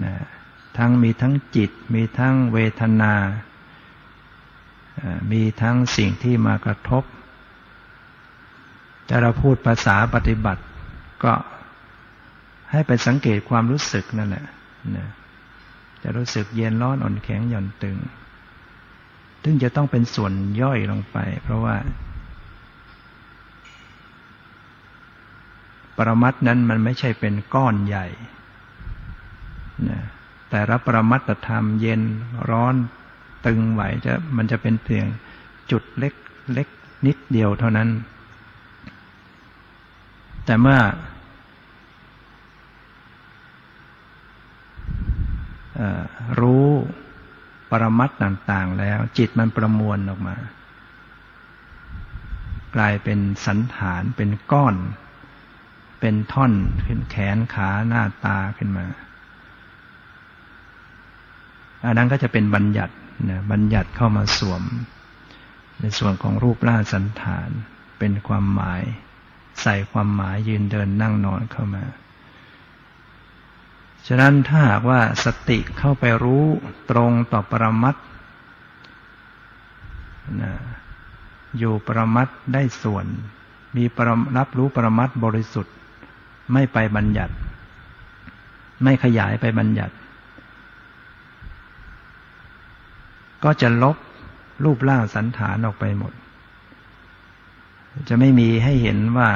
[0.04, 0.14] นะ
[0.76, 3.14] ทั้งมีทั้งจิต มีทั้งเวทนา
[5.32, 7.04] มีทั้งสิ่งที่มากระทบ
[9.06, 10.62] แต่เราพูดภาษาปฏิบัติ
[11.24, 11.32] ก็
[12.70, 14.46] ให้ไปสังเกตความรู้สึกนั่นแหละ
[14.96, 15.08] นะ
[16.02, 17.96] จะรู้สึกเย็นร้อนอ่อนแข็งหย่อนตึง
[19.44, 21.76] ซึ่งจะต้องเป็นส่วนย่อยลงไป เพราะว่า
[25.96, 28.06] ปรมัตนั้นมันไม่ใช่เป็นก้อนใหญ่
[30.48, 32.02] แต่รับประมัตธรรมเย็น
[32.50, 32.74] ร้อน
[33.46, 35.06] ตึงไหวจะมันจะเป็นเพียง
[35.70, 36.14] จุดเล็ก
[36.52, 36.68] เล็ก
[37.06, 37.88] นิดเดียวเท่านั้น
[40.44, 40.80] แต่เมื่อ
[46.40, 46.66] รู้
[47.70, 50.36] ปรมัตต่างๆแล้ว จิตมันประมวลออกมา
[52.76, 54.76] กลายเป็นสันฐานเป็นก้อน
[56.00, 56.52] เป็นท่อน
[56.86, 58.86] ขึ้นแขนขาหน้าตาขึ้นมา
[61.84, 62.94] อันนั้นก็จะเป็นบัญญัติ
[63.30, 64.62] นะบัญญัติเข้ามาสวม
[65.80, 67.48] ในส่วนของรูปร่างสันฐาน
[67.98, 68.82] เป็นความหมาย
[69.62, 71.84] ใส่ความหมายยืนเดินนั่งนอนเข้ามา
[74.06, 76.44] ฉะนั้นถ้าหากว่าสติเข้าไปรู้
[76.90, 77.96] ตรงต่อปรมัต
[80.42, 80.52] นะ
[81.58, 83.06] อยู่ปรมัตได้ส่วน
[83.76, 85.74] มีปรรับรู้ปรมัตบริสุทธิ์
[86.52, 87.34] ไม่ไปบัญญัติ
[88.84, 89.94] ไม่ขยายไปบัญญัติ
[93.44, 93.96] ก็จะลบ
[94.64, 96.12] รูปร่างสันฐานออกไปหมด
[98.08, 99.30] จะไม่มีให้เห็นว่า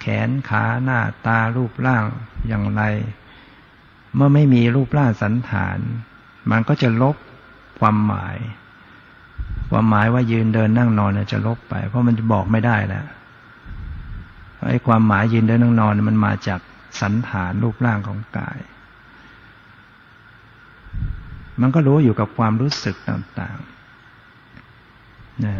[0.00, 2.04] แขนขาหน้าตารูปร่าง
[2.48, 2.82] อย่างไร
[4.14, 5.78] เมื่อไม่มีรูปร่างสันฐาน
[6.50, 7.16] มันก็จะลบ
[7.80, 8.36] ความหมาย
[9.70, 13.06] ความหมายว่ายืนเดินนั่งนอนจะลบไป เพราะมันจะบอกไม่ได้แล้ว
[14.68, 16.60] ไอ้ความหมายยืนเดินนั่งนอนมันมาจาก
[17.00, 18.58] สันฐานรูปร่างของกาย
[21.60, 25.54] มันก็รู้อยู่กับความรู้สึกต่างๆนะ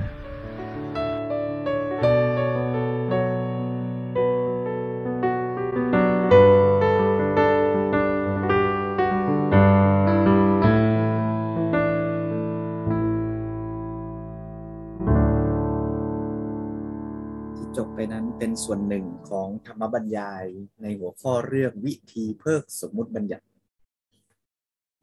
[18.65, 20.45] ส่วนหนึ่งของธรรมบรรยาย
[20.83, 23.45] ในหัวข้อเรื่องวิธีเพิกสมมุติบัญญัติ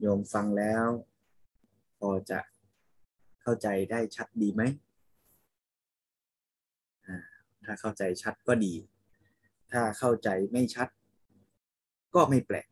[0.04, 0.86] โยมฟังแล้ว
[1.98, 2.40] พอจะ
[3.42, 4.62] เข้าใจได้ชัดดีไหม
[7.64, 8.74] ถ้าเข้าใจชัดก็ดี
[9.72, 10.88] ถ้าเข้าใจไม่ชัด
[12.14, 12.68] ก็ไม่แปลก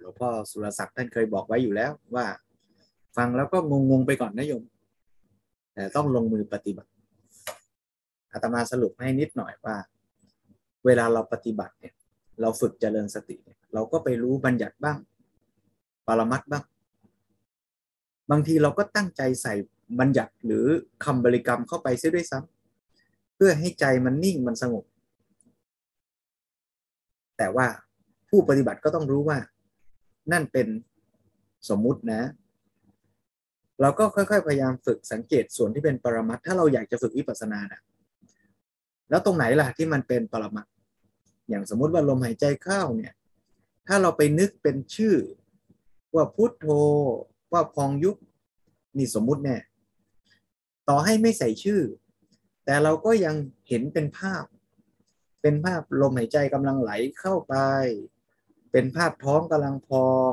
[0.00, 2.26] หลวงพ่อสุรศักดิ์ท่านเคยบอกไว้อยู่แล้วว่า
[3.16, 3.58] ฟังแล้วก็
[3.90, 4.62] งงๆไปก่อนนะโยม
[5.74, 6.90] แต่ต้องลงมือปฏิบัติ
[8.32, 9.76] อาตมาสรุปให้นิดหน่อยว่า
[10.84, 11.94] เวลาเราปฏิบัติเนี่ย
[12.40, 14.98] เราฝึกเจริญสติเนี่ยเราก็ไปรู้บัญญัติบ้าง
[16.06, 16.64] ปรมัตบ้าง
[18.30, 19.54] บางทีเราก็ตั้งใจใส่
[20.00, 20.66] บัญญัติหรือ
[21.04, 24.84] คำบริกรรมเข้าไปเสียด้วยซ้ำเพื่อให้ใจมันนิ่งมันสงบ
[27.38, 27.66] แต่ว่า
[28.28, 29.38] ผู้ปฏิบัติก็ต้องรู้ว่า
[30.32, 30.66] นั่นเป็น
[31.68, 32.22] สมมุตินะ
[33.80, 37.80] เราก็ค่อย ๆ พยายามฝึกสังเกตส่วนที่เป็นปรมัตถ้าเราอยากจะฝึกวิปัสสนานะ
[39.10, 40.66] แล้วตรงไหนล่ะที่มันเป็นปรมัต
[41.48, 43.12] อย่างสมมุติว่าลมหายใจเข้าเนี่ย
[43.86, 45.14] ถ้าเราไปนึกเป็นชื่อ
[46.14, 46.66] ว่าพุทโธ
[47.52, 48.16] ว่าพองยุบ
[48.96, 49.56] นี่สมมุติแน่
[50.88, 51.80] ต่อให้ไม่ใส่ชื่อ
[52.64, 53.34] แต่เราก็ยัง
[53.68, 54.44] เห็นเป็นภาพ
[55.42, 56.90] เป็นภาพลมหายใจกำลังไหล
[57.20, 57.54] เข้าไป
[58.72, 60.32] เป็นภาพท้องกำลังพอง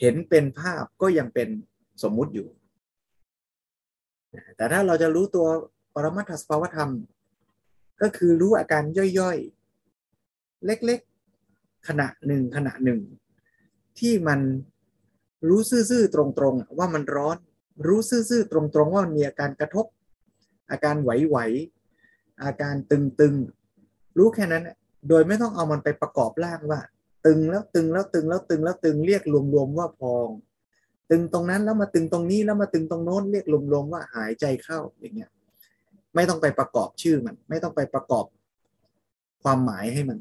[0.00, 1.48] เห็นเป็นภาพก็ยังเป็น
[2.02, 2.48] สมมุติอยู่
[4.56, 5.46] แต่ถ้าเราจะรู้ตัว
[5.94, 6.90] ปรมัตถสภาวธรรม
[8.02, 8.82] ก็คือรู้อาการ
[9.18, 11.09] ย่อยๆ เล็กๆ
[11.88, 13.00] ขณะหนึ่งขณะหนึ่ง
[13.98, 14.40] ที่มัน
[15.48, 17.36] รู้ซื่อๆตรงๆว่ามันร้อน
[17.86, 19.86] รู้ซื่อๆตรงๆว่ามันมีอาการกระทบ
[20.70, 24.68] อาการไหวๆอาการตึงๆ รู้แค่นั้น
[25.08, 26.80] โดยไม่ต้องเอามันไปประกอบร่างว่า
[27.26, 29.22] ตึงแล้วตึงแล้วตึงแล้วตึงแล้วตึงเรียก
[29.54, 30.28] รวมๆว่าพอง
[31.10, 35.30] ตึงตรงนั้นแล้วมาตึงตรงนี้แล้วมาตึงตรงโน้นเรียกรวมๆว่าหายใจเข้าอย่างเงี้ย
[36.14, 38.24] ไม่ต้องไปประกอบชื่อมัน ไม่ต้องไปประกอบ
[39.42, 40.18] ความหมายให้มัน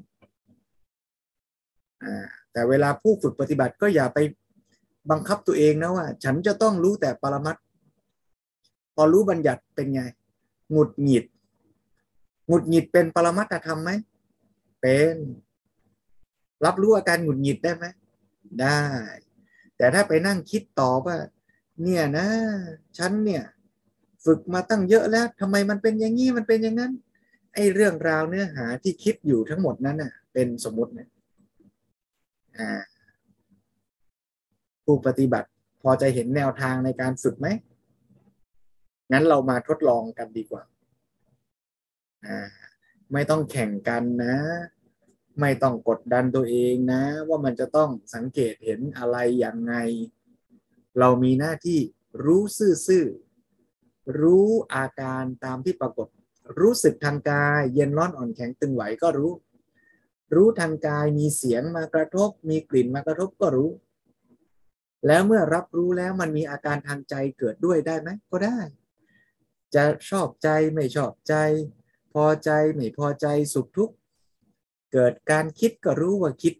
[2.51, 4.19] แต่เวลาผู้ฝึกปฏิบัติก็อย่าไป
[5.11, 7.55] บังคับตัวเองนะว่า ฉันจะต้องรู้แต่ปรมัต
[8.95, 10.01] พอรู้บัญญัติเป็นไง
[10.71, 11.25] หงุดหงิด
[12.47, 13.91] หงุดหงิดเป็นปรมัตธรรมไหม
[14.81, 15.15] เป็น
[16.65, 17.85] รับรู้อาการหงุดหงิดได้ไหม
[18.61, 18.81] ได้
[19.77, 21.17] แต่ถ้าไปนั่งคิดต่อว่า
[21.81, 22.27] เนี่ยนะ
[22.97, 23.43] ฉันเนี่ย
[24.25, 26.91] ฝึกมาตั้งเยอะแล้วทำไมมันเป็นอย่างนี้มันเป็นอย่างนั้น
[27.53, 31.09] ไอ้เรื่องราวเนื้อหาที่คิดอยู่ทั้งหมดนั้นน่ะ เป็นสมมติเนี่ย
[34.85, 35.49] ผู้ปฏิบัติ
[35.81, 37.47] พอจะเห็นแนวทางในการฝึกไหม
[39.11, 40.63] งั้นเรามาทดลองกันดีกว่า
[43.13, 44.37] ไม่ต้องแข่งกันนะ
[45.41, 49.73] ไม่ต้องกดดันตัวเองนะ ว่ามันจะต้องสังเกตเห็นอะไรอย่างไง
[50.99, 51.79] เรามีหน้าที่
[52.25, 52.41] รู้
[52.87, 56.07] ซื่อๆ รู้อาการตามที่ปรากฏ
[56.59, 59.31] รู้สึกทางกาย เย็นร้อนอ่อนแข็งตึงไหวก็รู้
[60.35, 63.71] รู้ทางกายมีเสียงมากระทบ มีกลิ่นมากระทบก็รู้
[65.07, 68.59] แล้วเมื่อรับรู้แล้วมันมีอาการทางใจเกิดด้วยได้ไหมก็ได้
[69.75, 71.35] จะชอบใจไม่ชอบใจ
[72.13, 73.95] พอใจไม่พอใจสุขทุกข์
[74.93, 76.53] เกิดการคิดก็รู้ว่าคิด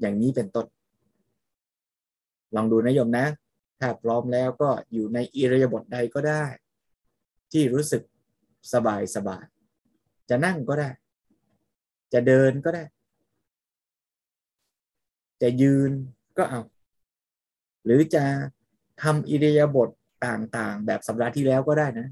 [0.00, 0.66] อย่างนี้เป็นต้น
[2.54, 3.26] ลองดูนะโยมนะ
[3.80, 6.44] ถ้าพร้อมแล้วก็อยู่ในอิริยาบถใดก็ได้
[7.52, 8.02] ที่รู้สึก
[8.72, 9.44] สบายสบาย
[10.28, 10.90] จะนั่งก็ได้
[12.16, 12.84] จะเดินก็ได้
[15.42, 15.90] จะยืน
[16.38, 16.62] ก็เอา
[17.84, 18.24] หรือจะ
[19.02, 19.88] ทำอิริยาบถ
[20.26, 22.08] ต่างๆ แบบสัปดาห์ที่แล้วก็ได้นะ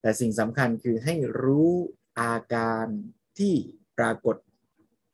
[0.00, 1.72] แต่สิ่งสำคัญคือให้รู้
[2.20, 2.86] อาการ
[3.38, 3.54] ที่
[3.98, 4.36] ปรากฏ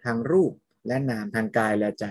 [0.05, 0.53] ทางรูป
[0.87, 2.05] และนามทางกายและใจ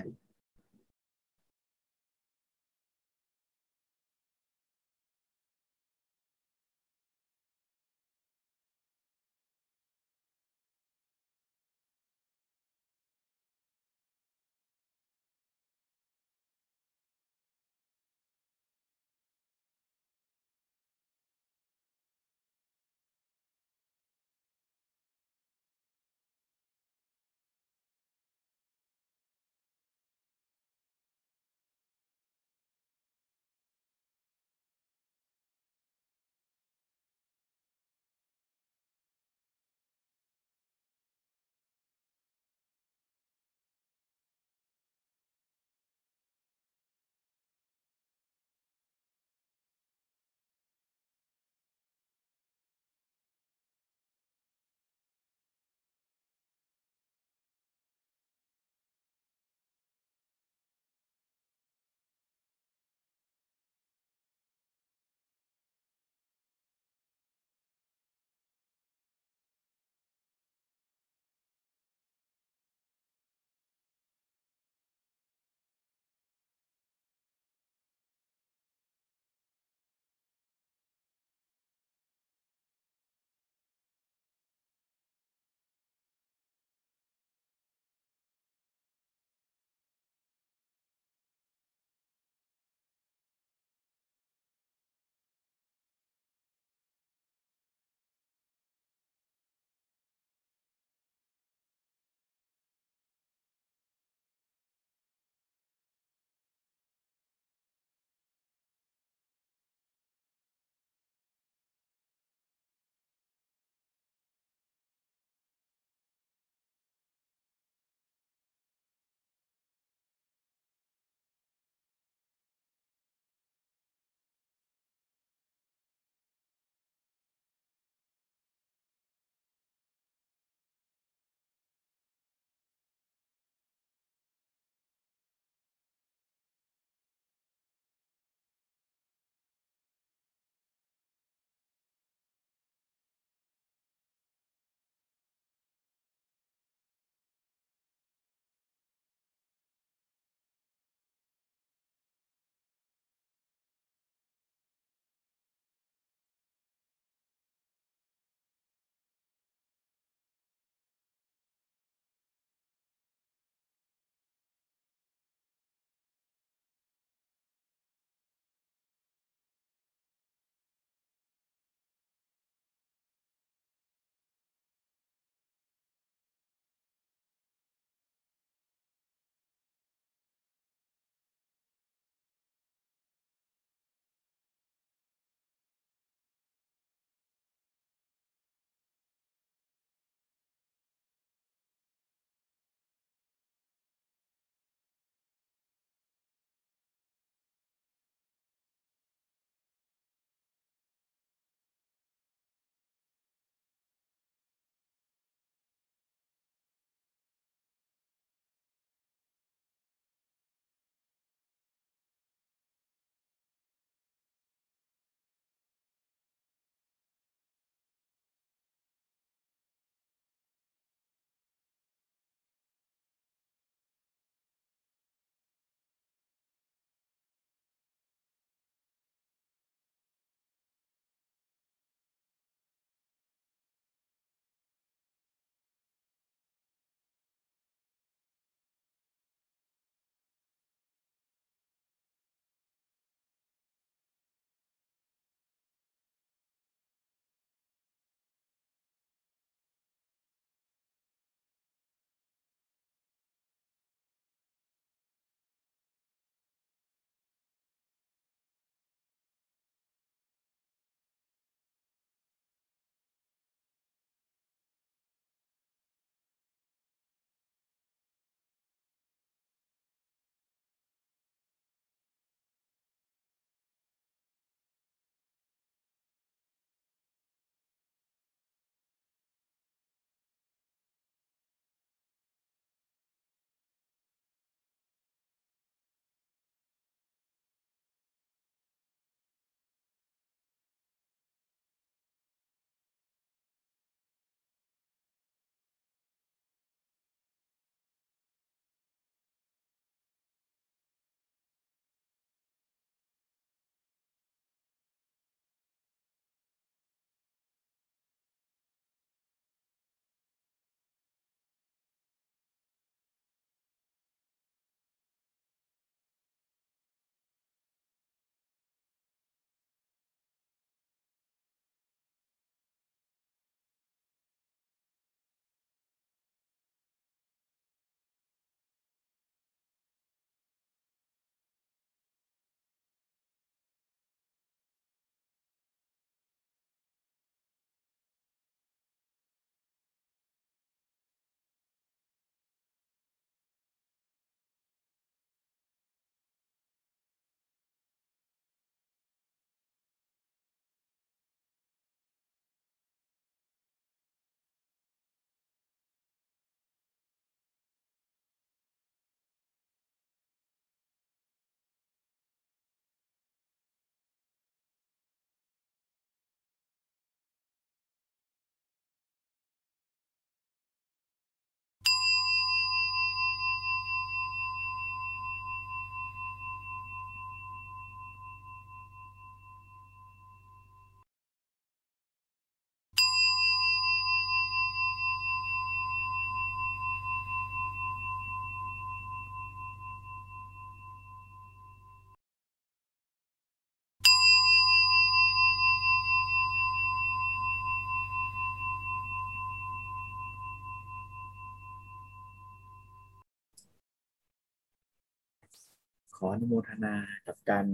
[406.21, 406.95] ขออนุโมทนา
[407.27, 407.65] กับการ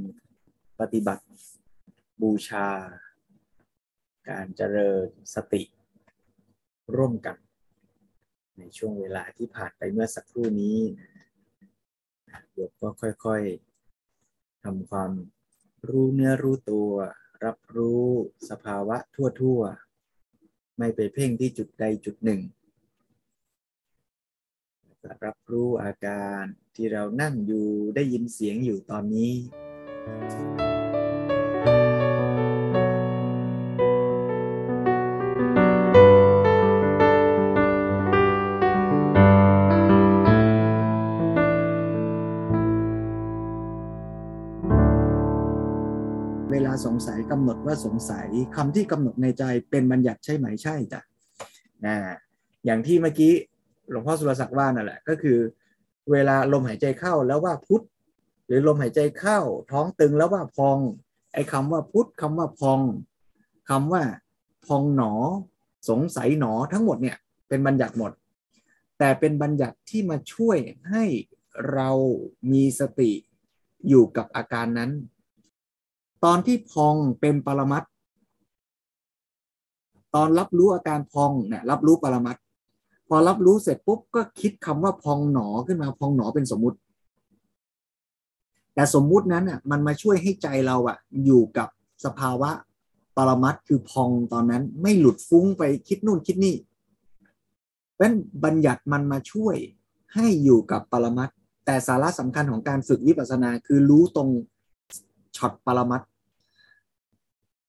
[0.80, 1.26] ปฏิบัติ
[2.22, 2.68] บูชา
[4.30, 5.64] การเจริญสติ
[6.96, 7.38] ร่วมกัน
[8.58, 10.80] ในช่วงเวลาที่ผ่านไปเมื่อสักครู่นี้
[12.54, 15.12] โยมก็ค่อยๆทำความ
[15.90, 16.92] รู้เนื้อรู้ตัว
[17.46, 18.06] รับรู้
[18.50, 18.98] สภาวะ
[19.42, 22.42] ทั่วๆ ไม่ไปเพ่งที่จุดใดจุดหนึ่ง
[25.24, 27.66] รับรู้อาการ ที่เรานั่งอยู่
[27.96, 29.32] ได้ยินเสียงอยู่ตอนนี้
[46.52, 51.02] เวลาสงสัยกำหนดว่าสงสัยคำที่กำหนดในใจเป็นบัญญัติใช่ไหมใช่จ้ะ
[51.86, 51.96] นะ
[52.66, 53.34] อย่างที่เมื่อกี้
[53.90, 55.38] หลวงพ่อสุรศักดิ์ว่านั่นแหละก็คือ
[56.12, 57.86] เวลาลมหายใจเข้าแล้วว่าพุทธ
[58.46, 59.40] หรือลมหายใจเข้า
[59.72, 60.78] ท้องตึงแล้วว่าพอง
[61.34, 62.80] ไอ้คำว่าพุทธคำว่าพอง
[63.70, 64.04] คำว่า
[64.66, 65.14] พองหนอ
[65.90, 68.12] สงสัยหนอทั้งหมดเนี่ยเป็นบัญญัติหมด
[68.98, 70.58] แต่เป็นบัญญัติที่มาช่วย
[70.90, 71.04] ให้
[71.74, 71.90] เรา
[72.52, 73.12] มีสติ
[73.88, 74.92] อยู่กับอาการนั้น
[76.24, 77.84] ตอนที่พองเป็นปรมัต
[80.16, 82.38] ตอนรับรู้อาการพองเนี่ยรับรู้ปรมัต
[83.08, 86.78] พอรับรู้เสร็จปุ๊บก็คิดคำว่าพองหนอขึ้นมาพองหนอเป็นสมมุติ
[88.74, 91.68] แต่สมมุตินั้นอะมันมาช่วยให้ใจเราอะ อยู่กับ
[92.06, 92.52] สภาวะ
[93.18, 96.56] ปรมัตคือพองตอนนั้นไม่หลุดฟุ้งไปคิดนู่นคิดนี่
[97.94, 99.56] เพราะฉะนั้นบัญญัติมันมาช่วย
[100.16, 101.30] ให้อยู่กับปรมัต
[101.66, 104.30] แต่สาระสำคัญของการฝึกวิปัสสนาคือรู้ตรง
[105.38, 106.02] ช็อตปรมัต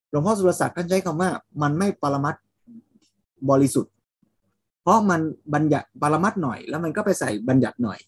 [0.09, 1.29] หลวงพ่อสุรศักดิ์ท่านใช้คำว่า
[1.61, 2.35] มันไม่ปรมัต
[3.49, 3.93] บริสุทธิ์
[4.87, 5.21] เพราะมัน
[5.53, 7.99] บัญญัติปรมัตถ์หน่อย แล้วมันก็ไปใส่บัญญัติหน่อย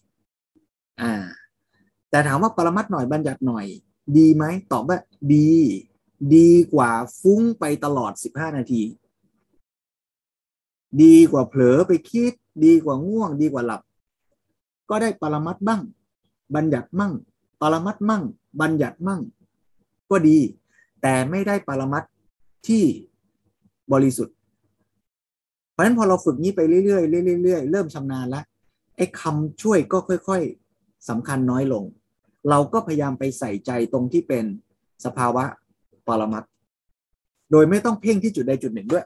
[1.00, 1.12] อ่า
[2.10, 3.66] แต่ถามว่าปรมัตถ์หน่อยบัญญัติหน่อย
[4.16, 4.98] ดีไหมตอบว่า
[5.34, 5.50] ดี
[6.36, 8.82] ดีกว่าฟุ้งไปตลอดสิบห้านาที
[11.02, 12.32] ดีกว่าเผลอไปคิด
[12.64, 13.82] ดีกว่าง่วง ดีกว่าหลับ
[14.90, 15.82] ก็ได้ปรมัตถ์บ้าง
[16.54, 17.12] บัญญัติมั่ง
[17.60, 18.22] ปรมัตถ์มั่ง
[18.60, 19.20] บัญญัติมั่ง
[20.10, 20.38] ก็ดี
[21.02, 22.10] แต่ไม่ได้ปรมัตถ์
[22.66, 22.84] ที่
[23.92, 24.36] บริสุทธิ์
[25.80, 28.44] ราะฉะนั้นพอเราฝึกนี้ไปเรื่อยๆเรื่อยๆเริ่มชำนาญแล้ว
[28.96, 31.84] ไอ้คำช่วยก็ค่อยๆสำคัญน้อยลง
[32.50, 34.44] เราก็พยายามไปใส่ใจตรงที่เป็น
[35.04, 35.44] สภาวะ
[36.06, 36.44] ปรมัต
[37.52, 39.04] โดยไม่ต้องเพ่งที่จุดใดจุดหนึ่งด้วย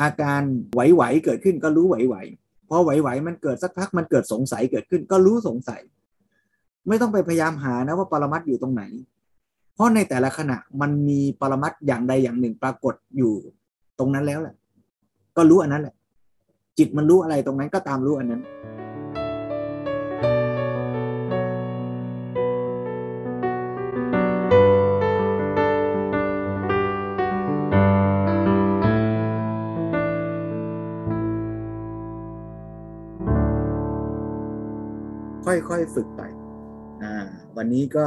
[0.00, 0.42] อาการ
[0.74, 5.80] ไหวๆเกิดขึ้นก็รู้ไหวๆพอไหวๆมันเกิดสักพักมันเกิดสงสัยเกิดขึ้นก็รู้สงสัย
[6.88, 8.82] ไม่ต้องไปพยายามหานะว่าปรมัตอยู่ตรงไหน
[9.74, 13.34] เพราะในแต่ละขณะมันมีปรมัตอย่างใดอย่างหนึ่งปรากฏอยู่
[13.98, 14.56] ตรงนั้นแล้วแหละ
[15.36, 15.94] ก็รู้อันนั้นแหละ
[16.78, 18.42] จิตมันรู้อะไรตรงนั้นก็ตามรู้อันนั้น
[35.68, 36.22] ค่อยๆฝึกไป
[37.56, 38.06] วันนี้ก็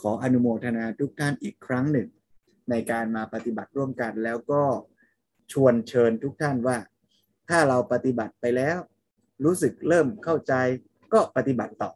[0.00, 2.08] ขออนุโมทนาทุกท่านอีกครั้งหนึ่ง
[2.70, 4.62] ในการมาปฏิบัติร่วมกันแล้วก็
[5.52, 6.78] ชวนเชิญทุกท่านว่า
[7.48, 8.78] ถ้าเราปฏิบัติไปแล้ว
[9.44, 10.54] รู้สึกเริ่มเข้าใจ
[11.12, 11.90] ก็ปฏิบัติต่อ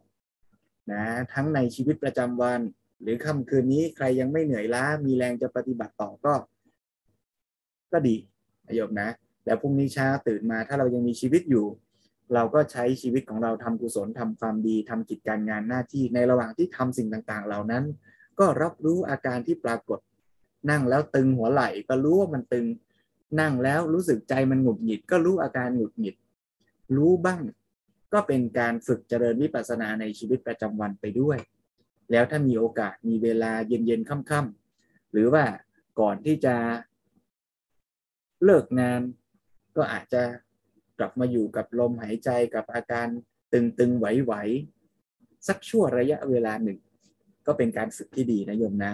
[0.91, 2.59] นะทั้งในชีวิตประจำวัน
[3.01, 6.33] หรือค่ำคืนนี้ใครยังไม่เหนื่อยล้ามีแรงจะปฏิบัติต่อก็
[7.91, 8.15] ก็ดี
[8.75, 9.09] โยมนะ
[9.45, 11.65] แล้วพรุ่งนี้เช้าตื่นมาถ้าเรายังมีชีวิตอยู่
[12.33, 17.83] เราก็ใช้ชีวิตของเราทำกุศลทำความดีทำกิจการงานหน้าที่ในระหว่างที่ทำสิ่งต่างๆ เหล่านั้น
[18.39, 19.99] ก็รับรู้อาการที่ปรากฏ
[20.69, 22.65] นั่งแล้วตึงหัวไหล่ก็รู้ว่ามันตึง
[23.39, 26.15] นั่งแล้วรู้สึกใจมันหงุดหงิด ก็รู้อาการหงุดหงิด
[26.95, 27.41] รู้บ้าง
[28.13, 31.37] ก็เป็นการฝึกเจริญวิปัสสนาในชีวิตประจำวันไปด้วย
[32.11, 35.43] แล้วถ้ามีโอกาสมีเวลาเย็นๆค่ำๆหรือว่า
[35.99, 36.55] ก่อนที่จะ
[38.43, 39.01] เลิกงาน
[39.77, 40.23] ก็อาจจะ
[40.99, 43.07] กลับมาอยู่กับลมหายใจกับอาการ
[43.53, 46.79] ตึงๆไหวๆสักชั่วระยะเวลาหนึ่ง
[47.47, 48.93] ก็เป็นการฝึกที่ดีนะโยมนะ